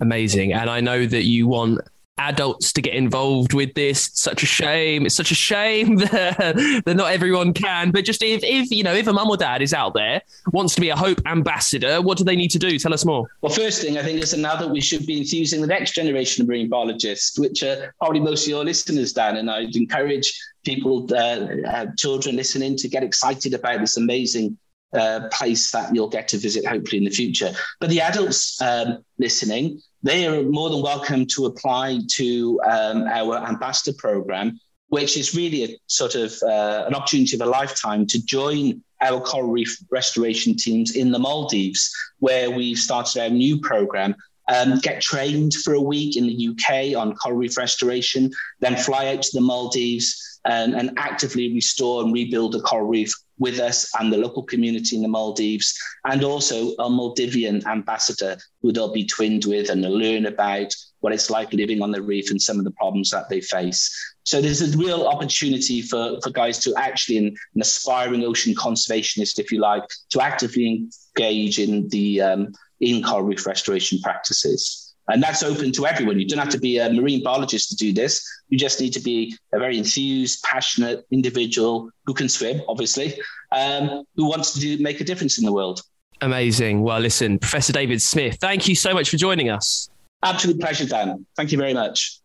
Amazing. 0.00 0.52
And 0.52 0.68
I 0.68 0.80
know 0.80 1.06
that 1.06 1.24
you 1.24 1.48
want 1.48 1.80
adults 2.18 2.72
to 2.72 2.82
get 2.82 2.94
involved 2.94 3.52
with 3.52 3.74
this. 3.74 4.08
It's 4.08 4.20
such 4.20 4.42
a 4.42 4.46
shame. 4.46 5.06
It's 5.06 5.14
such 5.14 5.30
a 5.30 5.34
shame 5.34 5.96
that, 5.96 6.82
that 6.84 6.96
not 6.96 7.12
everyone 7.12 7.52
can. 7.52 7.90
But 7.90 8.04
just 8.04 8.22
if, 8.22 8.42
if 8.42 8.70
you 8.70 8.82
know, 8.82 8.94
if 8.94 9.06
a 9.06 9.12
mum 9.12 9.28
or 9.28 9.36
dad 9.36 9.62
is 9.62 9.74
out 9.74 9.94
there 9.94 10.22
wants 10.52 10.74
to 10.76 10.80
be 10.80 10.88
a 10.88 10.96
Hope 10.96 11.20
ambassador, 11.26 12.00
what 12.00 12.18
do 12.18 12.24
they 12.24 12.36
need 12.36 12.50
to 12.52 12.58
do? 12.58 12.78
Tell 12.78 12.94
us 12.94 13.04
more. 13.04 13.26
Well, 13.40 13.52
first 13.52 13.82
thing 13.82 13.98
I 13.98 14.02
think 14.02 14.22
is 14.22 14.36
now 14.36 14.56
that 14.56 14.70
we 14.70 14.80
should 14.80 15.06
be 15.06 15.18
infusing 15.18 15.60
the 15.60 15.66
next 15.66 15.92
generation 15.92 16.42
of 16.42 16.48
marine 16.48 16.68
biologists, 16.68 17.38
which 17.38 17.62
are 17.62 17.94
probably 17.98 18.20
most 18.20 18.44
of 18.44 18.48
your 18.48 18.64
listeners, 18.64 19.12
Dan, 19.12 19.36
and 19.36 19.50
I'd 19.50 19.76
encourage 19.76 20.38
people, 20.64 21.06
uh, 21.12 21.46
uh, 21.68 21.86
children 21.96 22.36
listening, 22.36 22.76
to 22.76 22.88
get 22.88 23.02
excited 23.02 23.54
about 23.54 23.80
this 23.80 23.96
amazing 23.96 24.58
uh, 24.92 25.28
place 25.32 25.70
that 25.72 25.94
you'll 25.94 26.08
get 26.08 26.28
to 26.28 26.38
visit 26.38 26.66
hopefully 26.66 26.98
in 26.98 27.04
the 27.04 27.10
future. 27.10 27.52
But 27.80 27.90
the 27.90 28.00
adults 28.00 28.60
um, 28.60 29.04
listening, 29.18 29.80
they 30.02 30.26
are 30.26 30.42
more 30.42 30.70
than 30.70 30.82
welcome 30.82 31.26
to 31.26 31.46
apply 31.46 32.00
to 32.12 32.60
um, 32.68 33.04
our 33.04 33.36
ambassador 33.38 33.96
program, 33.98 34.60
which 34.88 35.16
is 35.16 35.34
really 35.34 35.64
a 35.64 35.76
sort 35.86 36.14
of 36.14 36.32
uh, 36.42 36.84
an 36.86 36.94
opportunity 36.94 37.34
of 37.36 37.42
a 37.42 37.50
lifetime 37.50 38.06
to 38.06 38.24
join 38.24 38.82
our 39.02 39.20
coral 39.20 39.50
reef 39.50 39.76
restoration 39.90 40.56
teams 40.56 40.96
in 40.96 41.10
the 41.10 41.18
Maldives, 41.18 41.92
where 42.20 42.50
we've 42.50 42.78
started 42.78 43.20
our 43.20 43.28
new 43.28 43.60
program. 43.60 44.14
Um, 44.48 44.78
get 44.78 45.02
trained 45.02 45.54
for 45.54 45.74
a 45.74 45.80
week 45.80 46.16
in 46.16 46.28
the 46.28 46.48
UK 46.50 46.96
on 46.96 47.16
coral 47.16 47.36
reef 47.36 47.58
restoration, 47.58 48.30
then 48.60 48.76
fly 48.76 49.08
out 49.08 49.22
to 49.22 49.30
the 49.32 49.40
Maldives 49.40 50.40
and, 50.44 50.74
and 50.74 50.92
actively 50.96 51.52
restore 51.52 52.04
and 52.04 52.12
rebuild 52.12 52.54
a 52.54 52.60
coral 52.60 52.86
reef 52.86 53.12
with 53.38 53.58
us 53.58 53.90
and 53.98 54.12
the 54.12 54.18
local 54.18 54.42
community 54.42 54.96
in 54.96 55.02
the 55.02 55.08
Maldives, 55.08 55.74
and 56.04 56.24
also 56.24 56.70
a 56.78 56.88
Maldivian 56.88 57.64
ambassador 57.66 58.36
who 58.62 58.72
they'll 58.72 58.92
be 58.92 59.04
twinned 59.04 59.44
with 59.44 59.70
and 59.70 59.82
learn 59.82 60.26
about 60.26 60.74
what 61.00 61.12
it's 61.12 61.30
like 61.30 61.52
living 61.52 61.82
on 61.82 61.92
the 61.92 62.02
reef 62.02 62.30
and 62.30 62.40
some 62.40 62.58
of 62.58 62.64
the 62.64 62.70
problems 62.72 63.10
that 63.10 63.28
they 63.28 63.40
face. 63.40 63.94
So 64.24 64.40
there's 64.40 64.62
a 64.62 64.76
real 64.76 65.06
opportunity 65.06 65.82
for, 65.82 66.18
for 66.22 66.30
guys 66.30 66.58
to 66.60 66.74
actually, 66.76 67.18
an, 67.18 67.26
an 67.54 67.60
aspiring 67.60 68.24
ocean 68.24 68.54
conservationist, 68.54 69.38
if 69.38 69.52
you 69.52 69.60
like, 69.60 69.84
to 70.10 70.20
actively 70.20 70.88
engage 71.16 71.58
in 71.58 71.88
the 71.88 72.20
um, 72.22 72.52
in 72.80 73.02
coral 73.02 73.22
reef 73.22 73.46
restoration 73.46 74.00
practices. 74.00 74.85
And 75.08 75.22
that's 75.22 75.42
open 75.42 75.72
to 75.72 75.86
everyone. 75.86 76.18
You 76.18 76.26
don't 76.26 76.38
have 76.38 76.48
to 76.50 76.58
be 76.58 76.78
a 76.78 76.92
marine 76.92 77.22
biologist 77.22 77.70
to 77.70 77.76
do 77.76 77.92
this. 77.92 78.26
You 78.48 78.58
just 78.58 78.80
need 78.80 78.92
to 78.94 79.00
be 79.00 79.36
a 79.52 79.58
very 79.58 79.78
enthused, 79.78 80.42
passionate 80.42 81.06
individual 81.10 81.90
who 82.06 82.14
can 82.14 82.28
swim, 82.28 82.60
obviously, 82.68 83.20
um, 83.52 84.04
who 84.16 84.28
wants 84.28 84.52
to 84.54 84.60
do, 84.60 84.82
make 84.82 85.00
a 85.00 85.04
difference 85.04 85.38
in 85.38 85.44
the 85.44 85.52
world. 85.52 85.82
Amazing. 86.20 86.82
Well, 86.82 86.98
listen, 87.00 87.38
Professor 87.38 87.72
David 87.72 88.02
Smith, 88.02 88.38
thank 88.40 88.66
you 88.68 88.74
so 88.74 88.94
much 88.94 89.10
for 89.10 89.16
joining 89.16 89.50
us. 89.50 89.88
Absolute 90.22 90.58
pleasure, 90.58 90.86
Dan. 90.86 91.26
Thank 91.36 91.52
you 91.52 91.58
very 91.58 91.74
much. 91.74 92.20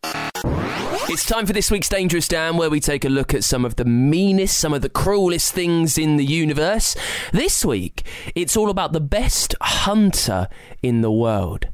It's 1.09 1.25
time 1.25 1.45
for 1.45 1.53
this 1.53 1.69
week's 1.69 1.89
Dangerous 1.89 2.27
Dan, 2.27 2.57
where 2.57 2.69
we 2.69 2.79
take 2.79 3.03
a 3.03 3.09
look 3.09 3.33
at 3.33 3.43
some 3.43 3.65
of 3.65 3.75
the 3.75 3.85
meanest, 3.85 4.57
some 4.57 4.73
of 4.73 4.81
the 4.81 4.89
cruelest 4.89 5.53
things 5.53 5.97
in 5.97 6.15
the 6.15 6.25
universe. 6.25 6.95
This 7.33 7.65
week, 7.65 8.03
it's 8.33 8.55
all 8.55 8.69
about 8.69 8.93
the 8.93 9.01
best 9.01 9.53
hunter 9.61 10.47
in 10.81 11.01
the 11.01 11.11
world. 11.11 11.67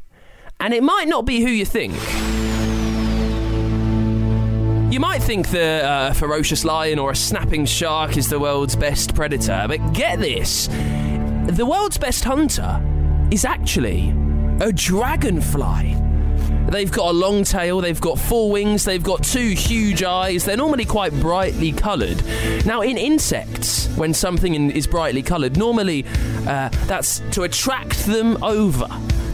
And 0.60 0.74
it 0.74 0.82
might 0.82 1.08
not 1.08 1.26
be 1.26 1.42
who 1.42 1.50
you 1.50 1.66
think. 1.66 1.94
You 4.92 5.00
might 5.00 5.22
think 5.22 5.50
that 5.50 5.86
uh, 5.86 6.12
a 6.12 6.14
ferocious 6.16 6.66
lion 6.66 6.98
or 6.98 7.12
a 7.12 7.16
snapping 7.16 7.66
shark 7.66 8.18
is 8.18 8.30
the 8.30 8.40
world's 8.40 8.76
best 8.76 9.14
predator, 9.14 9.66
but 9.68 9.94
get 9.94 10.20
this 10.20 10.68
the 11.48 11.66
world's 11.66 11.98
best 11.98 12.24
hunter 12.24 12.82
is 13.32 13.46
actually 13.46 14.10
a 14.60 14.72
dragonfly. 14.72 15.96
They've 16.70 16.92
got 16.92 17.12
a 17.12 17.14
long 17.14 17.44
tail, 17.44 17.80
they've 17.80 18.02
got 18.02 18.20
four 18.20 18.52
wings, 18.52 18.84
they've 18.84 19.04
got 19.04 19.24
two 19.24 19.50
huge 19.50 20.04
eyes, 20.04 20.44
they're 20.44 20.58
normally 20.58 20.84
quite 20.84 21.14
brightly 21.22 21.72
coloured. 21.72 22.22
Now, 22.66 22.82
in 22.82 22.98
insects, 22.98 23.88
when 23.96 24.14
something 24.14 24.72
is 24.72 24.88
brightly 24.88 25.22
coloured, 25.22 25.56
normally 25.56 26.06
uh, 26.48 26.70
that's 26.88 27.20
to 27.32 27.44
attract 27.44 28.06
them 28.06 28.44
over 28.44 28.88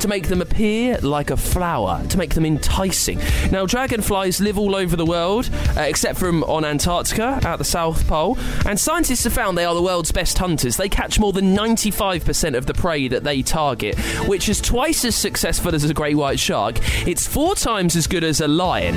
to 0.03 0.09
make 0.09 0.27
them 0.27 0.41
appear 0.41 0.97
like 0.97 1.31
a 1.31 1.37
flower, 1.37 2.05
to 2.09 2.17
make 2.17 2.33
them 2.33 2.45
enticing. 2.45 3.17
Now, 3.51 3.65
dragonflies 3.65 4.41
live 4.41 4.59
all 4.59 4.75
over 4.75 4.97
the 4.97 5.05
world, 5.05 5.49
uh, 5.77 5.81
except 5.83 6.19
from 6.19 6.43
on 6.43 6.65
Antarctica 6.65 7.39
at 7.41 7.55
the 7.55 7.63
South 7.63 8.05
Pole, 8.05 8.37
and 8.65 8.77
scientists 8.77 9.23
have 9.23 9.31
found 9.31 9.57
they 9.57 9.63
are 9.63 9.73
the 9.73 9.81
world's 9.81 10.11
best 10.11 10.37
hunters. 10.37 10.75
They 10.75 10.89
catch 10.89 11.21
more 11.21 11.31
than 11.31 11.55
95% 11.55 12.57
of 12.57 12.65
the 12.65 12.73
prey 12.73 13.07
that 13.07 13.23
they 13.23 13.41
target, 13.41 13.97
which 14.27 14.49
is 14.49 14.59
twice 14.59 15.05
as 15.05 15.15
successful 15.15 15.73
as 15.73 15.85
a 15.89 15.93
great 15.93 16.17
white 16.17 16.37
shark. 16.37 16.79
It's 17.07 17.25
four 17.25 17.55
times 17.55 17.95
as 17.95 18.05
good 18.05 18.25
as 18.25 18.41
a 18.41 18.47
lion. 18.49 18.95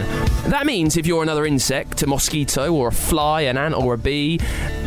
That 0.51 0.67
means 0.67 0.97
if 0.97 1.07
you're 1.07 1.23
another 1.23 1.47
insect, 1.47 2.03
a 2.03 2.09
mosquito 2.09 2.75
or 2.75 2.89
a 2.89 2.93
fly, 2.93 3.43
an 3.43 3.57
ant 3.57 3.77
or 3.77 3.95
a 3.95 3.99
bee, 3.99 4.39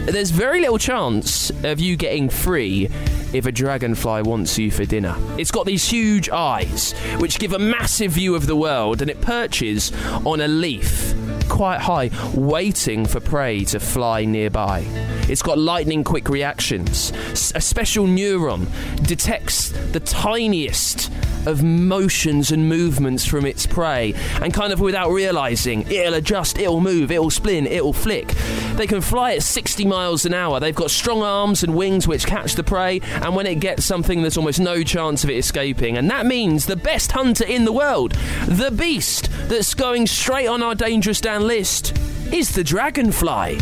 there's 0.04 0.32
very 0.32 0.60
little 0.60 0.80
chance 0.80 1.50
of 1.64 1.80
you 1.80 1.96
getting 1.96 2.28
free 2.28 2.90
if 3.34 3.46
a 3.46 3.52
dragonfly 3.52 4.22
wants 4.24 4.58
you 4.58 4.72
for 4.72 4.86
dinner. 4.86 5.16
It's 5.38 5.52
got 5.52 5.66
these 5.66 5.88
huge 5.88 6.30
eyes, 6.30 6.94
which 7.18 7.40
give 7.40 7.54
a 7.54 7.60
massive 7.60 8.12
view 8.14 8.36
of 8.36 8.48
the 8.48 8.56
world, 8.56 9.02
and 9.02 9.10
it 9.10 9.22
perches 9.22 9.92
on 10.26 10.42
a 10.42 10.48
leaf 10.48 11.14
quite 11.50 11.82
high, 11.82 12.12
waiting 12.34 13.06
for 13.06 13.20
prey 13.20 13.64
to 13.66 13.80
fly 13.80 14.24
nearby. 14.24 14.86
It's 15.30 15.42
got 15.42 15.58
lightning 15.58 16.04
quick 16.04 16.28
reactions. 16.28 17.12
A 17.56 17.62
special 17.62 18.08
neuron 18.08 18.68
detects 19.06 19.70
the 19.92 20.00
tiniest 20.00 21.12
of 21.46 21.64
motions 21.64 22.52
and 22.52 22.68
movements 22.68 23.26
from 23.26 23.46
its 23.46 23.66
prey, 23.66 24.14
and 24.42 24.54
kind 24.54 24.74
of 24.74 24.80
without 24.80 25.12
realizing, 25.12 25.84
it'll 25.84 26.16
adjust, 26.16 26.58
it'll 26.58 26.82
move, 26.82 27.12
it'll 27.12 27.30
spin, 27.30 27.66
it'll 27.68 27.94
flick. 27.94 28.28
They 28.76 28.88
can 28.88 29.02
fly 29.02 29.34
at 29.34 29.44
60 29.44 29.86
miles 29.86 30.26
an 30.26 30.34
hour. 30.34 30.60
They've 30.60 30.76
got 30.76 30.92
strong 30.92 31.22
arms 31.22 31.64
and 31.64 31.76
wings 31.76 32.08
which 32.08 32.26
catch 32.26 32.56
the 32.56 32.64
prey, 32.64 33.00
and 33.04 33.36
when 33.36 33.48
it 33.48 33.60
gets 33.60 33.86
something, 33.86 34.22
there's 34.22 34.38
almost 34.38 34.60
no 34.60 34.84
chance 34.84 35.24
of 35.24 35.30
it 35.30 35.38
escaping. 35.38 35.98
And 35.98 36.10
that 36.10 36.26
means 36.26 36.66
the 36.66 36.76
best 36.76 37.12
hunter 37.12 37.46
in 37.46 37.66
the 37.66 37.74
world, 37.74 38.14
the 38.48 38.72
beast 38.72 39.30
that's 39.48 39.74
going 39.74 40.08
straight 40.08 40.48
on 40.48 40.62
our 40.62 40.76
dangerous 40.76 41.22
Dan 41.22 41.48
list, 41.48 41.98
is 42.34 42.52
the 42.52 42.64
dragonfly. 42.64 43.58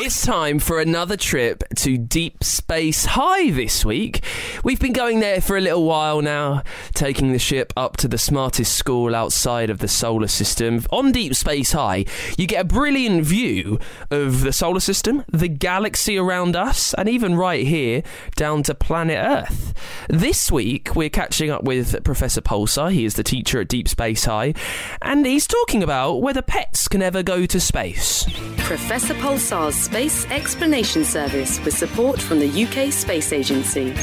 It's 0.00 0.24
time 0.24 0.60
for 0.60 0.80
another 0.80 1.16
trip 1.16 1.64
to 1.78 1.98
Deep 1.98 2.44
Space 2.44 3.04
High 3.04 3.50
this 3.50 3.84
week. 3.84 4.22
We've 4.62 4.78
been 4.78 4.92
going 4.92 5.18
there 5.18 5.40
for 5.40 5.56
a 5.56 5.60
little 5.60 5.84
while 5.84 6.22
now, 6.22 6.62
taking 6.94 7.32
the 7.32 7.38
ship 7.40 7.72
up 7.76 7.96
to 7.96 8.06
the 8.06 8.16
smartest 8.16 8.76
school 8.76 9.12
outside 9.16 9.70
of 9.70 9.80
the 9.80 9.88
solar 9.88 10.28
system. 10.28 10.84
On 10.92 11.10
Deep 11.10 11.34
Space 11.34 11.72
High, 11.72 12.04
you 12.38 12.46
get 12.46 12.60
a 12.60 12.64
brilliant 12.64 13.24
view 13.24 13.80
of 14.12 14.42
the 14.42 14.52
solar 14.52 14.78
system, 14.78 15.24
the 15.32 15.48
galaxy 15.48 16.16
around 16.16 16.54
us, 16.54 16.94
and 16.94 17.08
even 17.08 17.34
right 17.34 17.66
here 17.66 18.04
down 18.36 18.62
to 18.62 18.76
planet 18.76 19.18
Earth. 19.18 19.74
This 20.08 20.52
week, 20.52 20.94
we're 20.94 21.10
catching 21.10 21.50
up 21.50 21.64
with 21.64 22.04
Professor 22.04 22.40
Pulsar. 22.40 22.92
He 22.92 23.04
is 23.04 23.14
the 23.14 23.24
teacher 23.24 23.60
at 23.60 23.68
Deep 23.68 23.88
Space 23.88 24.26
High, 24.26 24.54
and 25.02 25.26
he's 25.26 25.48
talking 25.48 25.82
about 25.82 26.22
whether 26.22 26.40
pets 26.40 26.86
can 26.86 27.02
ever 27.02 27.24
go 27.24 27.46
to 27.46 27.58
space. 27.58 28.24
Professor 28.58 29.14
Pulsar's 29.14 29.87
Space 29.88 30.26
Explanation 30.26 31.02
Service 31.02 31.64
with 31.64 31.74
support 31.74 32.20
from 32.20 32.40
the 32.40 32.64
UK 32.64 32.92
Space 32.92 33.32
Agency. 33.32 33.96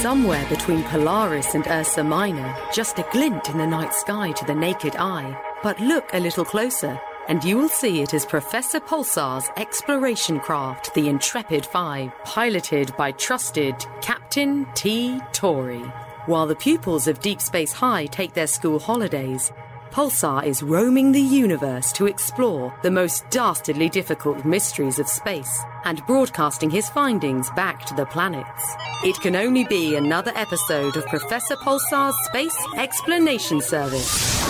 Somewhere 0.00 0.46
between 0.48 0.82
Polaris 0.84 1.54
and 1.54 1.66
Ursa 1.66 2.02
Minor, 2.02 2.56
just 2.72 2.98
a 2.98 3.06
glint 3.12 3.50
in 3.50 3.58
the 3.58 3.66
night 3.66 3.92
sky 3.92 4.32
to 4.32 4.44
the 4.46 4.54
naked 4.54 4.96
eye. 4.96 5.38
But 5.62 5.78
look 5.80 6.08
a 6.14 6.18
little 6.18 6.46
closer, 6.46 6.98
and 7.28 7.44
you 7.44 7.58
will 7.58 7.68
see 7.68 8.00
it 8.00 8.14
is 8.14 8.24
Professor 8.24 8.80
Pulsar's 8.80 9.50
exploration 9.58 10.40
craft, 10.40 10.94
the 10.94 11.10
Intrepid 11.10 11.66
5, 11.66 12.10
piloted 12.24 12.96
by 12.96 13.12
trusted 13.12 13.74
Captain 14.00 14.66
T. 14.74 15.20
Torrey. 15.32 15.84
While 16.24 16.46
the 16.46 16.56
pupils 16.56 17.06
of 17.06 17.20
Deep 17.20 17.42
Space 17.42 17.74
High 17.74 18.06
take 18.06 18.32
their 18.32 18.46
school 18.46 18.78
holidays, 18.78 19.52
Pulsar 19.90 20.44
is 20.46 20.62
roaming 20.62 21.10
the 21.10 21.20
universe 21.20 21.90
to 21.92 22.06
explore 22.06 22.72
the 22.84 22.90
most 22.92 23.28
dastardly 23.30 23.88
difficult 23.88 24.44
mysteries 24.44 25.00
of 25.00 25.08
space 25.08 25.60
and 25.84 26.04
broadcasting 26.06 26.70
his 26.70 26.88
findings 26.88 27.50
back 27.56 27.84
to 27.86 27.94
the 27.94 28.06
planets. 28.06 28.64
It 29.02 29.20
can 29.20 29.34
only 29.34 29.64
be 29.64 29.96
another 29.96 30.30
episode 30.36 30.96
of 30.96 31.04
Professor 31.06 31.56
Pulsar's 31.56 32.14
Space 32.26 32.56
Explanation 32.76 33.60
Service. 33.60 34.40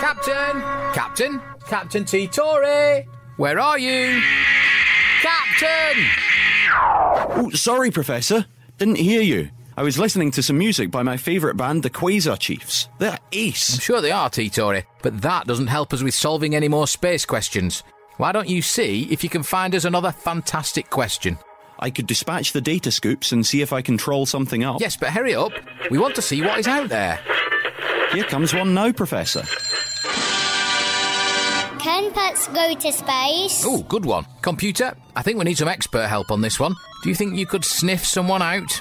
Captain! 0.00 0.60
Captain! 0.92 1.40
Captain 1.66 2.04
T. 2.04 2.28
Torrey! 2.28 3.08
Where 3.38 3.58
are 3.58 3.78
you? 3.78 4.20
Captain! 5.22 6.04
Oh, 6.72 7.50
sorry, 7.54 7.90
Professor. 7.90 8.44
Didn't 8.76 8.96
hear 8.96 9.22
you. 9.22 9.48
I 9.80 9.82
was 9.82 9.98
listening 9.98 10.30
to 10.32 10.42
some 10.42 10.58
music 10.58 10.90
by 10.90 11.02
my 11.02 11.16
favourite 11.16 11.56
band, 11.56 11.82
the 11.82 11.88
Quasar 11.88 12.38
Chiefs. 12.38 12.90
They're 12.98 13.18
ace. 13.32 13.72
I'm 13.72 13.80
sure 13.80 14.02
they 14.02 14.10
are, 14.10 14.28
T. 14.28 14.50
Torrey, 14.50 14.84
but 15.00 15.22
that 15.22 15.46
doesn't 15.46 15.68
help 15.68 15.94
us 15.94 16.02
with 16.02 16.12
solving 16.12 16.54
any 16.54 16.68
more 16.68 16.86
space 16.86 17.24
questions. 17.24 17.82
Why 18.18 18.30
don't 18.32 18.46
you 18.50 18.60
see 18.60 19.04
if 19.10 19.24
you 19.24 19.30
can 19.30 19.42
find 19.42 19.74
us 19.74 19.86
another 19.86 20.12
fantastic 20.12 20.90
question? 20.90 21.38
I 21.78 21.88
could 21.88 22.06
dispatch 22.06 22.52
the 22.52 22.60
data 22.60 22.90
scoops 22.90 23.32
and 23.32 23.46
see 23.46 23.62
if 23.62 23.72
I 23.72 23.80
can 23.80 23.96
troll 23.96 24.26
something 24.26 24.64
up. 24.64 24.82
Yes, 24.82 24.98
but 24.98 25.08
hurry 25.08 25.34
up. 25.34 25.52
We 25.90 25.96
want 25.96 26.14
to 26.16 26.22
see 26.22 26.42
what 26.42 26.58
is 26.58 26.68
out 26.68 26.90
there. 26.90 27.18
Here 28.12 28.24
comes 28.24 28.52
one 28.52 28.74
now, 28.74 28.92
Professor. 28.92 29.44
Can 31.78 32.12
pets 32.12 32.48
go 32.48 32.74
to 32.74 32.92
space? 32.92 33.64
Oh, 33.64 33.82
good 33.88 34.04
one. 34.04 34.26
Computer, 34.42 34.94
I 35.16 35.22
think 35.22 35.38
we 35.38 35.44
need 35.44 35.56
some 35.56 35.68
expert 35.68 36.06
help 36.06 36.30
on 36.30 36.42
this 36.42 36.60
one. 36.60 36.74
Do 37.02 37.08
you 37.08 37.14
think 37.14 37.38
you 37.38 37.46
could 37.46 37.64
sniff 37.64 38.04
someone 38.04 38.42
out? 38.42 38.78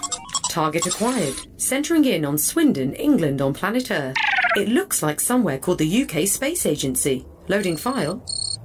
Target 0.60 0.88
acquired. 0.88 1.36
Centering 1.56 2.04
in 2.04 2.26
on 2.26 2.38
Swindon, 2.38 2.94
England 2.96 3.42
on 3.42 3.54
planet 3.54 3.92
Earth. 3.92 4.18
It 4.58 4.68
looks 4.68 5.02
like 5.02 5.22
somewhere 5.22 5.58
called 5.58 5.78
the 5.78 6.04
UK 6.04 6.28
Space 6.28 6.66
Agency. 6.66 7.26
Loading 7.48 7.78
file. 7.78 8.22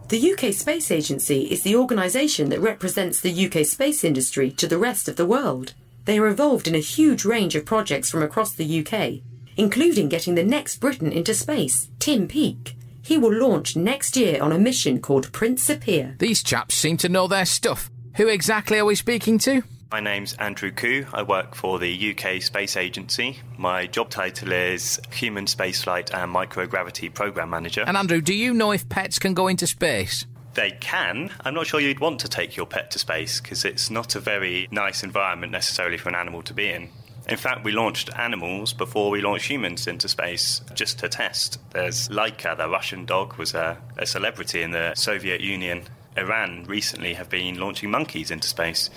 The 0.08 0.32
UK 0.32 0.52
Space 0.52 0.90
Agency 0.90 1.42
is 1.42 1.62
the 1.62 1.76
organisation 1.76 2.48
that 2.48 2.58
represents 2.58 3.20
the 3.20 3.46
UK 3.46 3.64
space 3.64 4.02
industry 4.02 4.50
to 4.50 4.66
the 4.66 4.76
rest 4.76 5.06
of 5.08 5.14
the 5.14 5.24
world. 5.24 5.74
They 6.04 6.18
are 6.18 6.26
involved 6.26 6.66
in 6.66 6.74
a 6.74 6.80
huge 6.80 7.24
range 7.24 7.54
of 7.54 7.64
projects 7.64 8.10
from 8.10 8.24
across 8.24 8.52
the 8.52 8.80
UK, 8.80 9.22
including 9.56 10.08
getting 10.08 10.34
the 10.34 10.42
next 10.42 10.78
Briton 10.78 11.12
into 11.12 11.32
space, 11.32 11.90
Tim 12.00 12.26
Peake. 12.26 12.76
He 13.02 13.18
will 13.18 13.32
launch 13.32 13.76
next 13.76 14.16
year 14.16 14.42
on 14.42 14.50
a 14.50 14.58
mission 14.58 15.00
called 15.00 15.30
Principia. 15.30 16.16
These 16.18 16.42
chaps 16.42 16.74
seem 16.74 16.96
to 16.96 17.08
know 17.08 17.28
their 17.28 17.46
stuff. 17.46 17.88
Who 18.16 18.26
exactly 18.26 18.80
are 18.80 18.84
we 18.84 18.96
speaking 18.96 19.38
to? 19.38 19.62
My 19.94 20.00
name's 20.00 20.32
Andrew 20.32 20.72
Koo. 20.72 21.06
I 21.12 21.22
work 21.22 21.54
for 21.54 21.78
the 21.78 22.16
UK 22.16 22.42
Space 22.42 22.76
Agency. 22.76 23.38
My 23.56 23.86
job 23.86 24.10
title 24.10 24.50
is 24.50 24.98
Human 25.12 25.46
Spaceflight 25.46 26.12
and 26.12 26.34
Microgravity 26.34 27.14
Program 27.14 27.50
Manager. 27.50 27.84
And 27.86 27.96
Andrew, 27.96 28.20
do 28.20 28.34
you 28.34 28.52
know 28.52 28.72
if 28.72 28.88
pets 28.88 29.20
can 29.20 29.34
go 29.34 29.46
into 29.46 29.68
space? 29.68 30.26
They 30.54 30.72
can. 30.80 31.30
I'm 31.44 31.54
not 31.54 31.68
sure 31.68 31.78
you'd 31.78 32.00
want 32.00 32.18
to 32.22 32.28
take 32.28 32.56
your 32.56 32.66
pet 32.66 32.90
to 32.90 32.98
space 32.98 33.40
because 33.40 33.64
it's 33.64 33.88
not 33.88 34.16
a 34.16 34.18
very 34.18 34.66
nice 34.72 35.04
environment 35.04 35.52
necessarily 35.52 35.96
for 35.96 36.08
an 36.08 36.16
animal 36.16 36.42
to 36.42 36.52
be 36.52 36.70
in. 36.70 36.90
In 37.28 37.36
fact, 37.36 37.62
we 37.62 37.70
launched 37.70 38.10
animals 38.18 38.72
before 38.72 39.12
we 39.12 39.20
launched 39.20 39.48
humans 39.48 39.86
into 39.86 40.08
space 40.08 40.60
just 40.74 40.98
to 40.98 41.08
test. 41.08 41.60
There's 41.70 42.08
Laika, 42.08 42.56
the 42.56 42.68
Russian 42.68 43.04
dog, 43.04 43.34
was 43.34 43.54
a, 43.54 43.78
a 43.96 44.06
celebrity 44.06 44.60
in 44.60 44.72
the 44.72 44.92
Soviet 44.96 45.40
Union. 45.40 45.84
Iran 46.16 46.64
recently 46.64 47.14
have 47.14 47.28
been 47.28 47.60
launching 47.60 47.92
monkeys 47.92 48.32
into 48.32 48.48
space. 48.48 48.90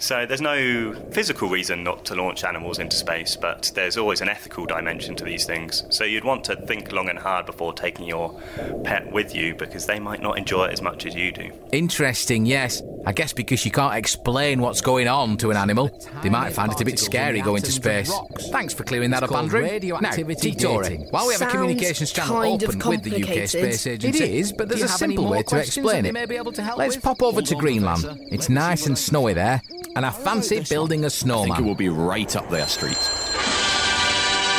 So 0.00 0.24
there's 0.24 0.40
no 0.40 0.94
physical 1.10 1.48
reason 1.50 1.84
not 1.84 2.06
to 2.06 2.14
launch 2.14 2.42
animals 2.42 2.78
into 2.78 2.96
space, 2.96 3.36
but 3.36 3.70
there's 3.74 3.98
always 3.98 4.22
an 4.22 4.30
ethical 4.30 4.64
dimension 4.64 5.14
to 5.16 5.24
these 5.24 5.44
things. 5.44 5.84
So 5.90 6.04
you'd 6.04 6.24
want 6.24 6.42
to 6.44 6.56
think 6.56 6.90
long 6.90 7.10
and 7.10 7.18
hard 7.18 7.44
before 7.44 7.74
taking 7.74 8.06
your 8.06 8.40
pet 8.82 9.12
with 9.12 9.34
you 9.34 9.54
because 9.54 9.84
they 9.84 10.00
might 10.00 10.22
not 10.22 10.38
enjoy 10.38 10.66
it 10.66 10.72
as 10.72 10.80
much 10.80 11.04
as 11.04 11.14
you 11.14 11.32
do. 11.32 11.52
Interesting, 11.72 12.46
yes. 12.46 12.82
I 13.06 13.12
guess 13.12 13.32
because 13.32 13.64
you 13.64 13.70
can't 13.70 13.94
explain 13.94 14.60
what's 14.60 14.80
going 14.80 15.08
on 15.08 15.36
to 15.38 15.50
an 15.50 15.56
animal, 15.56 15.90
they 16.22 16.28
might 16.28 16.52
find 16.52 16.72
it 16.72 16.80
a 16.80 16.84
bit 16.84 16.98
scary 16.98 17.40
going 17.40 17.62
to 17.62 17.72
space. 17.72 18.12
Thanks 18.50 18.74
for 18.74 18.84
clearing 18.84 19.10
that 19.10 19.22
up, 19.22 19.32
Andrew. 19.32 19.62
Now, 19.62 20.10
Titori, 20.10 21.10
while 21.10 21.26
we 21.26 21.34
have 21.34 21.42
a 21.42 21.46
communications 21.46 22.12
channel 22.12 22.36
kind 22.36 22.62
of 22.62 22.68
open 22.76 22.88
with 22.88 23.02
the 23.02 23.22
UK. 23.22 23.48
Space 23.48 23.86
Agency, 23.86 24.38
is, 24.38 24.52
but 24.52 24.68
there's 24.68 24.82
a 24.82 24.88
simple 24.88 25.28
way 25.28 25.42
to 25.44 25.58
explain 25.58 26.00
it. 26.00 26.08
they 26.08 26.12
may 26.12 26.26
be 26.26 26.36
able 26.36 26.52
to 26.52 26.62
help 26.62 26.78
Let's 26.78 26.96
pop 26.96 27.22
over 27.22 27.42
to 27.42 27.54
Greenland. 27.56 28.04
It's 28.30 28.48
nice 28.48 28.86
and 28.86 28.98
snowy 28.98 29.32
there, 29.32 29.62
and 29.96 30.06
I 30.06 30.10
fancy 30.10 30.60
building 30.68 31.04
a 31.04 31.10
snowman. 31.10 31.48
think 31.56 31.58
it 31.60 31.68
will 31.68 31.74
be 31.74 31.88
right 31.88 32.34
up 32.36 32.48
their 32.50 32.66
street. 32.66 32.96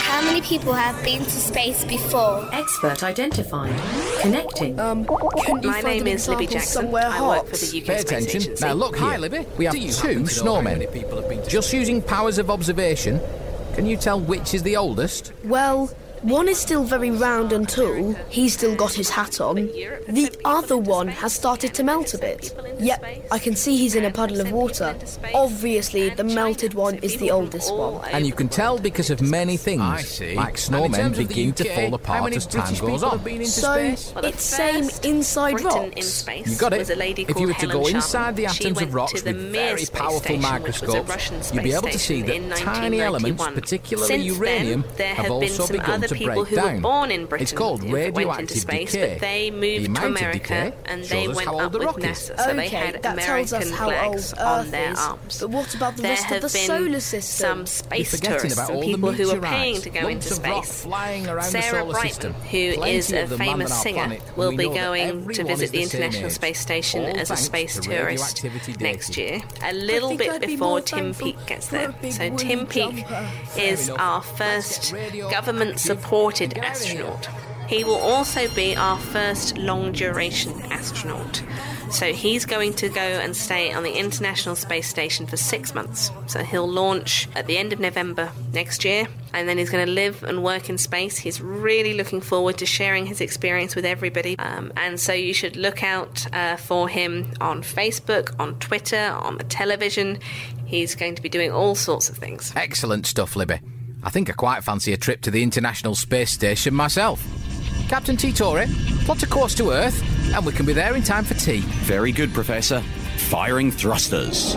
How 0.03 0.21
many 0.21 0.41
people 0.41 0.73
have 0.73 1.03
been 1.03 1.23
to 1.23 1.29
space 1.29 1.83
before? 1.85 2.47
Expert 2.53 3.03
identified. 3.03 3.73
Connecting. 4.21 4.79
Um, 4.79 5.07
My 5.63 5.81
name 5.81 6.05
is 6.07 6.27
Libby 6.27 6.47
Jackson. 6.47 6.83
somewhere 6.83 7.07
I 7.07 7.27
work 7.27 7.47
for 7.47 7.57
the 7.57 7.65
UK 7.79 7.85
Pay 7.85 7.97
Space 7.97 8.01
attention. 8.03 8.41
Agency. 8.41 8.65
Now 8.65 8.73
look 8.73 8.95
here. 8.95 9.07
Hi, 9.07 9.17
Libby. 9.17 9.45
We 9.57 9.65
have 9.65 9.75
you 9.75 9.91
two 9.91 10.07
happen 10.07 10.25
to 10.25 10.43
know 10.43 10.55
how 10.55 10.61
many 10.61 10.85
snowmen. 10.85 11.49
Just 11.49 11.73
using 11.73 12.01
powers 12.01 12.37
of 12.37 12.49
observation, 12.51 13.19
can 13.73 13.85
you 13.85 13.97
tell 13.97 14.19
which 14.19 14.53
is 14.53 14.61
the 14.63 14.77
oldest? 14.77 15.33
Well, 15.43 15.89
one 16.21 16.47
is 16.47 16.57
still 16.59 16.83
very 16.83 17.11
round 17.11 17.51
and 17.51 17.67
tall. 17.67 18.13
He's 18.29 18.53
still 18.53 18.75
got 18.75 18.93
his 18.93 19.09
hat 19.09 19.41
on. 19.41 19.55
The 19.55 20.31
other 20.45 20.77
one 20.77 21.07
has 21.07 21.33
started 21.33 21.73
to 21.75 21.83
melt 21.83 22.13
a 22.13 22.17
bit. 22.17 22.53
Yep, 22.79 23.05
I 23.31 23.39
can 23.39 23.55
see 23.55 23.77
he's 23.77 23.95
in 23.95 24.05
a 24.05 24.11
puddle 24.11 24.39
of 24.41 24.51
water. 24.51 24.95
Obviously, 25.33 26.09
the 26.09 26.23
melted 26.23 26.73
one 26.73 26.95
is 26.95 27.17
the 27.17 27.31
oldest 27.31 27.73
one. 27.73 28.07
And 28.11 28.25
you 28.25 28.33
can 28.33 28.49
tell 28.49 28.77
because 28.77 29.09
of 29.09 29.21
many 29.21 29.57
things, 29.57 29.81
I 29.81 30.01
see. 30.01 30.35
like 30.35 30.55
snowmen 30.55 30.95
terms 30.95 31.17
of 31.19 31.27
the 31.27 31.33
begin 31.33 31.53
to 31.53 31.63
fall 31.75 31.93
apart 31.93 32.33
as 32.35 32.45
time 32.45 32.73
goes 32.75 33.03
on. 33.03 33.11
have 33.11 33.23
been 33.23 33.35
into 33.37 33.47
So, 33.47 33.73
space? 33.95 34.13
it's 34.23 34.43
same 34.43 34.89
inside 35.03 35.53
Briton 35.53 35.71
rocks. 35.71 35.95
in 35.95 36.03
space 36.03 36.47
You 36.47 36.57
got 36.57 36.73
it. 36.73 36.89
a 36.89 36.95
If 37.29 37.39
you 37.39 37.47
were 37.47 37.53
to 37.53 37.59
Helen 37.59 37.75
go 37.77 37.83
Sharman. 37.83 37.95
inside 37.95 38.35
the 38.35 38.45
atoms 38.45 38.81
of 38.81 38.93
rocks 38.93 39.13
with 39.13 39.27
very 39.33 39.85
powerful 39.85 40.19
station, 40.21 40.41
which 40.63 40.81
was 40.81 40.89
a 40.93 41.03
microscopes, 41.03 41.53
you'd 41.53 41.63
be 41.63 41.73
able 41.73 41.89
to 41.89 41.99
see 41.99 42.21
station 42.23 42.49
that 42.49 42.57
tiny 42.57 43.01
elements, 43.01 43.43
particularly 43.43 44.07
Since 44.07 44.25
uranium, 44.25 44.83
then, 44.97 45.15
have 45.15 45.25
have 45.25 45.31
also 45.31 45.67
begun 45.67 46.03
other 46.03 46.10
to 46.11 46.17
people 46.19 46.35
break 46.35 46.47
who 46.49 46.55
down. 46.55 46.75
were 46.75 46.81
born 46.81 47.11
in 47.11 47.25
Britain 47.25 47.43
it's 47.43 47.51
called 47.51 47.83
went 47.83 48.39
into 48.41 48.57
space, 48.57 48.91
decay. 48.91 49.13
but 49.13 49.21
they 49.21 49.49
the 49.49 49.57
moved 49.57 49.95
to 49.95 50.05
America 50.05 50.73
and 50.85 51.03
they 51.05 51.27
went 51.27 51.47
up 51.49 51.71
the 51.71 51.79
with. 51.79 51.87
NASA. 51.97 52.39
So 52.39 52.53
they 52.53 52.69
had 52.69 53.01
that 53.01 53.17
tells 53.19 53.53
us 53.53 53.69
American 53.71 53.77
flags 53.77 54.33
on 54.33 54.59
Earth 54.65 54.71
their 54.71 54.91
is. 54.91 54.99
arms. 54.99 55.39
But 55.39 55.49
what 55.49 55.75
about 55.75 55.95
the 55.95 56.01
there 56.03 56.11
rest 56.11 56.31
of 56.31 56.41
the 56.41 56.49
solar 56.49 56.99
system? 56.99 57.21
some 57.47 57.65
space 57.65 58.19
tourists 58.19 58.57
and 58.59 58.81
people 58.81 59.11
who 59.11 59.29
are 59.31 59.39
paying 59.41 59.81
to 59.81 59.89
go 59.89 60.07
into 60.07 60.29
space. 60.33 60.83
flying 60.83 61.27
around 61.27 61.45
the 61.45 61.61
Sarah 61.61 61.81
solar 61.81 61.91
Brightman, 61.93 62.09
system. 62.09 62.33
who 62.33 62.83
is 62.83 63.11
a 63.11 63.23
of 63.23 63.29
them 63.29 63.39
land 63.39 63.49
famous 63.51 63.81
singer, 63.81 64.17
will 64.35 64.55
be 64.55 64.65
going 64.65 65.27
to 65.29 65.43
visit 65.43 65.71
the 65.71 65.77
the 65.77 65.83
International. 65.83 66.29
Space 66.29 66.59
Station 66.59 67.03
as 67.17 67.31
a 67.31 67.37
space 67.37 67.79
tourist 67.79 68.43
next 68.79 69.17
year, 69.17 69.41
a 69.63 69.73
little 69.73 70.15
bit 70.15 70.41
before 70.41 70.81
Tim 70.81 71.13
Peake 71.13 71.45
gets 71.45 71.67
there. 71.67 71.93
So 72.11 72.35
Tim 72.35 72.65
Peake 72.67 73.05
is 73.57 73.89
our 73.89 74.21
first 74.21 74.93
government-supported 76.01 76.57
astronaut. 76.57 77.29
He 77.67 77.83
will 77.85 77.95
also 77.95 78.53
be 78.53 78.75
our 78.75 78.97
first 78.97 79.57
long-duration 79.57 80.61
astronaut. 80.63 81.41
So 81.89 82.13
he's 82.13 82.45
going 82.45 82.73
to 82.75 82.89
go 82.89 83.01
and 83.01 83.35
stay 83.35 83.73
on 83.73 83.83
the 83.83 83.93
International 83.93 84.55
Space 84.55 84.87
Station 84.87 85.25
for 85.25 85.37
six 85.37 85.73
months. 85.73 86.11
So 86.27 86.43
he'll 86.43 86.67
launch 86.67 87.27
at 87.35 87.47
the 87.47 87.57
end 87.57 87.73
of 87.73 87.79
November 87.79 88.31
next 88.53 88.83
year, 88.85 89.07
and 89.33 89.47
then 89.47 89.57
he's 89.57 89.69
going 89.69 89.85
to 89.85 89.91
live 89.91 90.23
and 90.23 90.43
work 90.43 90.69
in 90.69 90.77
space. 90.77 91.17
He's 91.17 91.41
really 91.41 91.93
looking 91.93 92.21
forward 92.21 92.57
to 92.59 92.65
sharing 92.65 93.05
his 93.05 93.21
experience 93.21 93.75
with 93.75 93.85
everybody. 93.85 94.37
Um, 94.37 94.71
and 94.75 94.99
so 94.99 95.13
you 95.13 95.33
should 95.33 95.55
look 95.55 95.83
out 95.83 96.25
uh, 96.33 96.55
for 96.57 96.89
him 96.89 97.33
on 97.39 97.61
Facebook, 97.61 98.37
on 98.39 98.57
Twitter, 98.59 99.17
on 99.21 99.37
the 99.37 99.43
television. 99.45 100.19
He's 100.65 100.95
going 100.95 101.15
to 101.15 101.21
be 101.21 101.29
doing 101.29 101.51
all 101.51 101.75
sorts 101.75 102.09
of 102.09 102.17
things. 102.17 102.53
Excellent 102.55 103.05
stuff, 103.05 103.35
Libby. 103.35 103.59
I 104.03 104.09
think 104.09 104.29
I 104.29 104.33
quite 104.33 104.63
fancy 104.63 104.93
a 104.93 104.97
trip 104.97 105.21
to 105.21 105.31
the 105.31 105.43
International 105.43 105.95
Space 105.95 106.31
Station 106.31 106.73
myself. 106.73 107.23
Captain 107.87 108.15
Titori, 108.15 108.67
plot 109.05 109.21
a 109.23 109.27
course 109.27 109.53
to 109.55 109.71
Earth, 109.71 110.01
and 110.33 110.45
we 110.45 110.53
can 110.53 110.65
be 110.65 110.73
there 110.73 110.95
in 110.95 111.03
time 111.03 111.23
for 111.23 111.33
tea. 111.33 111.59
Very 111.83 112.11
good, 112.11 112.33
Professor. 112.33 112.81
Firing 113.17 113.69
thrusters. 113.71 114.55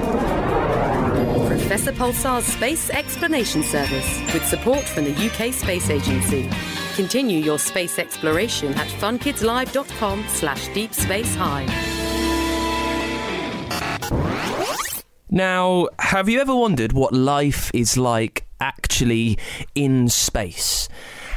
Professor 1.48 1.92
Pulsar's 1.92 2.44
Space 2.44 2.90
Explanation 2.90 3.62
Service 3.62 4.20
with 4.33 4.46
support 4.46 4.85
from 4.85 5.04
the 5.04 5.12
UK 5.12 5.52
Space 5.52 5.90
Agency. 5.90 6.50
Continue 6.94 7.38
your 7.40 7.59
space 7.59 7.98
exploration 7.98 8.72
at 8.74 8.87
funkidslive.com 8.87 10.24
slash 10.28 10.68
deep 10.74 10.94
space 10.94 11.35
high. 11.35 11.66
Now, 15.30 15.88
have 15.98 16.28
you 16.28 16.40
ever 16.40 16.54
wondered 16.54 16.92
what 16.92 17.12
life 17.12 17.70
is 17.74 17.98
like 17.98 18.43
actually 18.64 19.38
in 19.74 20.09
space? 20.09 20.88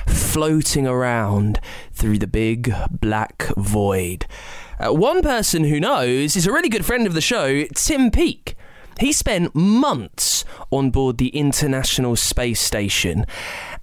Floating 0.07 0.87
around 0.87 1.59
through 1.91 2.17
the 2.17 2.27
big 2.27 2.73
black 2.89 3.43
void. 3.57 4.25
Uh, 4.79 4.93
one 4.93 5.21
person 5.21 5.65
who 5.65 5.79
knows 5.79 6.37
is 6.37 6.47
a 6.47 6.51
really 6.51 6.69
good 6.69 6.85
friend 6.85 7.05
of 7.05 7.13
the 7.13 7.21
show, 7.21 7.65
Tim 7.75 8.09
Peake. 8.09 8.55
He 8.99 9.11
spent 9.11 9.53
months 9.53 10.45
on 10.71 10.89
board 10.89 11.17
the 11.17 11.29
International 11.29 12.15
Space 12.15 12.61
Station 12.61 13.25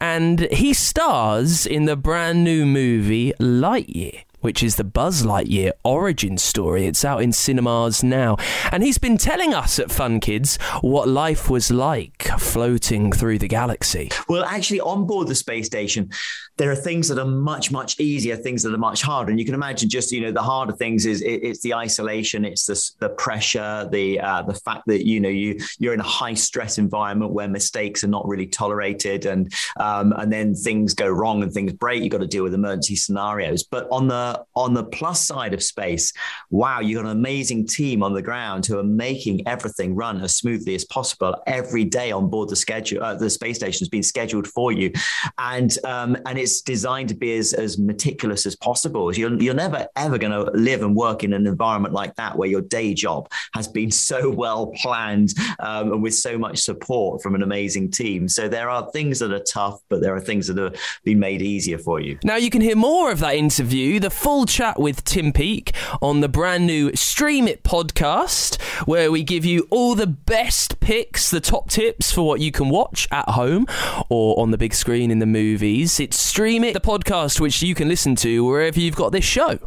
and 0.00 0.40
he 0.50 0.72
stars 0.72 1.66
in 1.66 1.84
the 1.84 1.96
brand 1.96 2.42
new 2.42 2.66
movie 2.66 3.32
Lightyear 3.38 4.23
which 4.44 4.62
is 4.62 4.76
the 4.76 4.84
Buzz 4.84 5.22
Lightyear 5.22 5.72
origin 5.84 6.36
story. 6.36 6.84
It's 6.84 7.02
out 7.02 7.22
in 7.22 7.32
cinemas 7.32 8.04
now. 8.04 8.36
And 8.70 8.82
he's 8.82 8.98
been 8.98 9.16
telling 9.16 9.54
us 9.54 9.78
at 9.78 9.90
Fun 9.90 10.20
Kids 10.20 10.58
what 10.82 11.08
life 11.08 11.48
was 11.48 11.70
like 11.70 12.24
floating 12.38 13.10
through 13.10 13.38
the 13.38 13.48
galaxy. 13.48 14.10
Well, 14.28 14.44
actually, 14.44 14.80
on 14.80 15.06
board 15.06 15.28
the 15.28 15.34
space 15.34 15.64
station, 15.64 16.10
there 16.58 16.70
are 16.70 16.76
things 16.76 17.08
that 17.08 17.18
are 17.18 17.26
much, 17.26 17.72
much 17.72 17.98
easier, 17.98 18.36
things 18.36 18.62
that 18.62 18.74
are 18.74 18.78
much 18.78 19.00
harder. 19.00 19.30
And 19.30 19.40
you 19.40 19.46
can 19.46 19.54
imagine 19.54 19.88
just, 19.88 20.12
you 20.12 20.20
know, 20.20 20.30
the 20.30 20.42
harder 20.42 20.72
things 20.72 21.06
is 21.06 21.22
it, 21.22 21.42
it's 21.42 21.62
the 21.62 21.74
isolation, 21.74 22.44
it's 22.44 22.66
the, 22.66 22.90
the 23.00 23.14
pressure, 23.14 23.88
the 23.90 24.20
uh, 24.20 24.42
the 24.42 24.54
fact 24.54 24.82
that, 24.86 25.06
you 25.06 25.20
know, 25.20 25.28
you, 25.30 25.58
you're 25.78 25.94
in 25.94 26.00
a 26.00 26.04
high 26.04 26.34
stress 26.34 26.76
environment 26.76 27.32
where 27.32 27.48
mistakes 27.48 28.04
are 28.04 28.08
not 28.08 28.28
really 28.28 28.46
tolerated 28.46 29.26
and 29.26 29.52
um, 29.80 30.12
and 30.18 30.30
then 30.32 30.54
things 30.54 30.92
go 30.92 31.08
wrong 31.08 31.42
and 31.42 31.50
things 31.50 31.72
break. 31.72 32.02
You've 32.02 32.12
got 32.12 32.18
to 32.18 32.26
deal 32.26 32.44
with 32.44 32.54
emergency 32.54 32.96
scenarios. 32.96 33.64
But 33.64 33.88
on 33.90 34.06
the 34.06 34.33
On 34.54 34.74
the 34.74 34.84
plus 34.84 35.26
side 35.26 35.54
of 35.54 35.62
space, 35.62 36.12
wow, 36.50 36.80
you've 36.80 37.02
got 37.02 37.10
an 37.10 37.16
amazing 37.16 37.66
team 37.66 38.02
on 38.02 38.12
the 38.12 38.22
ground 38.22 38.66
who 38.66 38.78
are 38.78 38.84
making 38.84 39.46
everything 39.46 39.94
run 39.94 40.20
as 40.20 40.36
smoothly 40.36 40.74
as 40.74 40.84
possible. 40.84 41.34
Every 41.46 41.84
day 41.84 42.12
on 42.12 42.28
board 42.28 42.48
the 42.48 42.56
schedule, 42.56 43.02
uh, 43.02 43.14
the 43.14 43.30
space 43.30 43.56
station 43.56 43.80
has 43.80 43.88
been 43.88 44.02
scheduled 44.02 44.46
for 44.46 44.72
you, 44.72 44.92
and 45.38 45.76
um, 45.84 46.16
and 46.26 46.38
it's 46.38 46.60
designed 46.60 47.08
to 47.10 47.14
be 47.14 47.36
as, 47.36 47.52
as 47.52 47.78
meticulous 47.78 48.46
as 48.46 48.56
possible. 48.56 49.14
You're, 49.14 49.34
you're 49.40 49.54
never 49.54 49.88
ever 49.96 50.18
going 50.18 50.32
to 50.32 50.50
live 50.52 50.82
and 50.82 50.94
work 50.94 51.24
in 51.24 51.32
an 51.32 51.46
environment 51.46 51.94
like 51.94 52.14
that 52.16 52.36
where 52.36 52.48
your 52.48 52.62
day 52.62 52.94
job 52.94 53.30
has 53.54 53.68
been 53.68 53.90
so 54.04 54.30
well 54.30 54.68
planned 54.76 55.34
um, 55.60 55.92
and 55.92 56.02
with 56.02 56.14
so 56.14 56.38
much 56.38 56.58
support 56.58 57.22
from 57.22 57.34
an 57.34 57.42
amazing 57.42 57.90
team. 57.90 58.28
So 58.28 58.48
there 58.48 58.68
are 58.68 58.90
things 58.92 59.18
that 59.18 59.32
are 59.32 59.42
tough, 59.42 59.80
but 59.88 60.00
there 60.00 60.14
are 60.14 60.20
things 60.20 60.46
that 60.48 60.58
have 60.58 60.76
been 61.04 61.18
made 61.18 61.42
easier 61.42 61.78
for 61.78 62.00
you. 62.00 62.18
Now 62.24 62.36
you 62.36 62.50
can 62.50 62.60
hear 62.60 62.76
more 62.76 63.10
of 63.10 63.20
that 63.20 63.34
interview, 63.34 64.00
the 64.00 64.10
full 64.24 64.46
chat 64.46 64.80
with 64.80 65.04
Tim 65.04 65.34
Peake, 65.34 65.74
on 66.00 66.20
the 66.20 66.30
brand 66.30 66.66
new 66.66 66.96
Stream 66.96 67.46
It 67.46 67.62
podcast, 67.62 68.58
where 68.86 69.12
we 69.12 69.22
give 69.22 69.44
you 69.44 69.68
all 69.68 69.94
the 69.94 70.06
best 70.06 70.80
picks, 70.80 71.28
the 71.28 71.42
top 71.42 71.68
tips 71.68 72.10
for 72.10 72.26
what 72.26 72.40
you 72.40 72.50
can 72.50 72.70
watch 72.70 73.06
at 73.10 73.28
home 73.28 73.66
or 74.08 74.40
on 74.40 74.50
the 74.50 74.56
big 74.56 74.72
screen 74.72 75.10
in 75.10 75.18
the 75.18 75.26
movies. 75.26 76.00
It's 76.00 76.18
Stream 76.18 76.64
It, 76.64 76.72
the 76.72 76.80
podcast 76.80 77.38
which 77.38 77.60
you 77.60 77.74
can 77.74 77.86
listen 77.86 78.16
to 78.16 78.42
wherever 78.46 78.80
you've 78.80 78.96
got 78.96 79.12
this 79.12 79.26
show. 79.26 79.58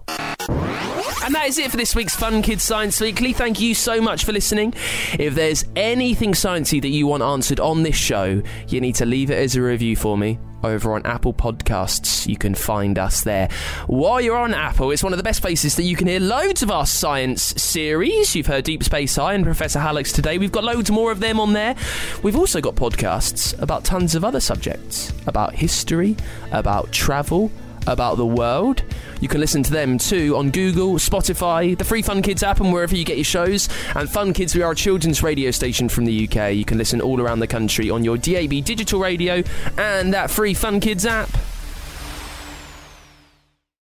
And 0.49 1.35
that 1.35 1.45
is 1.45 1.59
it 1.59 1.69
for 1.69 1.77
this 1.77 1.93
week's 1.93 2.15
Fun 2.15 2.41
Kids 2.41 2.63
Science 2.63 2.99
Weekly. 2.99 3.33
Thank 3.33 3.59
you 3.59 3.75
so 3.75 4.01
much 4.01 4.25
for 4.25 4.31
listening. 4.31 4.73
If 5.19 5.35
there's 5.35 5.65
anything 5.75 6.33
sciencey 6.33 6.81
that 6.81 6.89
you 6.89 7.05
want 7.05 7.21
answered 7.21 7.59
on 7.59 7.83
this 7.83 7.95
show, 7.95 8.41
you 8.69 8.81
need 8.81 8.95
to 8.95 9.05
leave 9.05 9.29
it 9.29 9.37
as 9.37 9.55
a 9.55 9.61
review 9.61 9.95
for 9.95 10.17
me 10.17 10.39
over 10.63 10.93
on 10.93 11.05
Apple 11.05 11.33
Podcasts. 11.33 12.27
You 12.27 12.37
can 12.37 12.55
find 12.55 12.97
us 12.97 13.23
there. 13.23 13.49
While 13.87 14.21
you're 14.21 14.37
on 14.37 14.53
Apple, 14.53 14.91
it's 14.91 15.03
one 15.03 15.13
of 15.13 15.17
the 15.17 15.23
best 15.23 15.41
places 15.41 15.75
that 15.75 15.83
you 15.83 15.95
can 15.95 16.07
hear 16.07 16.19
loads 16.19 16.63
of 16.63 16.71
our 16.71 16.85
science 16.85 17.43
series. 17.61 18.35
You've 18.35 18.47
heard 18.47 18.63
Deep 18.63 18.83
Space 18.83 19.15
High 19.15 19.33
and 19.33 19.43
Professor 19.43 19.79
Hallux 19.79 20.13
today. 20.13 20.37
We've 20.37 20.51
got 20.51 20.63
loads 20.63 20.91
more 20.91 21.11
of 21.11 21.19
them 21.19 21.39
on 21.39 21.53
there. 21.53 21.75
We've 22.23 22.37
also 22.37 22.61
got 22.61 22.75
podcasts 22.75 23.59
about 23.61 23.83
tons 23.83 24.15
of 24.15 24.23
other 24.23 24.39
subjects 24.39 25.13
about 25.27 25.53
history, 25.53 26.15
about 26.51 26.91
travel, 26.91 27.51
about 27.87 28.17
the 28.17 28.25
world. 28.25 28.83
You 29.21 29.27
can 29.27 29.39
listen 29.39 29.63
to 29.63 29.71
them 29.71 29.97
too 29.97 30.35
on 30.35 30.51
Google, 30.51 30.93
Spotify, 30.95 31.77
the 31.77 31.83
free 31.83 32.01
Fun 32.01 32.21
Kids 32.21 32.43
app, 32.43 32.59
and 32.59 32.71
wherever 32.71 32.95
you 32.95 33.03
get 33.03 33.17
your 33.17 33.23
shows. 33.23 33.69
And 33.95 34.09
Fun 34.09 34.33
Kids, 34.33 34.55
we 34.55 34.61
are 34.61 34.71
a 34.71 34.75
children's 34.75 35.23
radio 35.23 35.51
station 35.51 35.89
from 35.89 36.05
the 36.05 36.27
UK. 36.27 36.53
You 36.53 36.65
can 36.65 36.77
listen 36.77 37.01
all 37.01 37.21
around 37.21 37.39
the 37.39 37.47
country 37.47 37.89
on 37.89 38.03
your 38.03 38.17
DAB 38.17 38.63
digital 38.63 38.99
radio 38.99 39.43
and 39.77 40.13
that 40.13 40.29
free 40.29 40.53
Fun 40.53 40.79
Kids 40.79 41.05
app. 41.05 41.29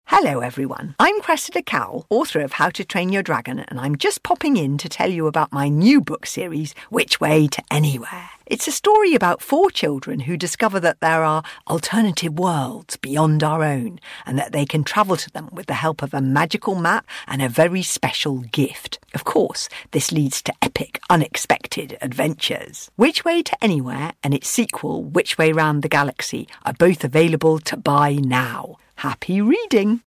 Hello, 0.07 0.41
everyone. 0.41 0.95
I'm 0.99 1.21
Cressida 1.21 1.63
Cowell, 1.63 2.07
author 2.11 2.41
of 2.41 2.53
How 2.53 2.69
to 2.71 2.85
Train 2.85 3.09
Your 3.09 3.23
Dragon, 3.23 3.61
and 3.61 3.81
I'm 3.81 3.97
just 3.97 4.23
popping 4.23 4.57
in 4.57 4.79
to 4.79 4.89
tell 4.89 5.11
you 5.11 5.27
about 5.27 5.53
my 5.53 5.69
new 5.69 6.01
book 6.01 6.27
series, 6.27 6.75
Which 6.91 7.19
Way 7.19 7.49
to 7.49 7.63
Anywhere. 7.71 8.29
It's 8.53 8.69
a 8.69 8.71
story 8.71 9.15
about 9.15 9.41
four 9.41 9.71
children 9.71 10.21
who 10.21 10.37
discover 10.37 10.79
that 10.81 11.01
there 11.01 11.25
are 11.25 11.43
alternative 11.69 12.39
worlds 12.39 12.99
beyond 12.99 13.43
our 13.43 13.65
own 13.65 13.99
and 14.27 14.39
that 14.39 14.53
they 14.53 14.67
can 14.67 14.85
travel 14.85 15.17
to 15.17 15.31
them 15.31 15.49
with 15.51 15.69
the 15.69 15.73
help 15.73 16.03
of 16.03 16.13
a 16.13 16.21
magical 16.21 16.75
map 16.75 17.07
and 17.27 17.41
a 17.41 17.49
very 17.49 17.83
special 17.83 18.41
gift. 18.41 18.99
Of 19.15 19.25
course, 19.25 19.71
this 19.93 20.13
leads 20.13 20.43
to 20.43 20.53
epic, 20.61 21.01
unexpected 21.09 21.97
adventures. 22.03 22.91
Which 22.97 23.25
Way 23.25 23.43
to 23.43 23.65
Anywhere 23.65 24.13
and 24.23 24.35
its 24.35 24.51
sequel, 24.51 25.03
Which 25.03 25.39
Way 25.39 25.53
Round 25.53 25.81
the 25.81 25.89
Galaxy, 25.89 26.47
are 26.67 26.75
both 26.75 27.05
available 27.05 27.59
to 27.61 27.79
buy 27.79 28.17
now. 28.17 28.77
Happy 28.97 29.41
reading! 29.41 30.01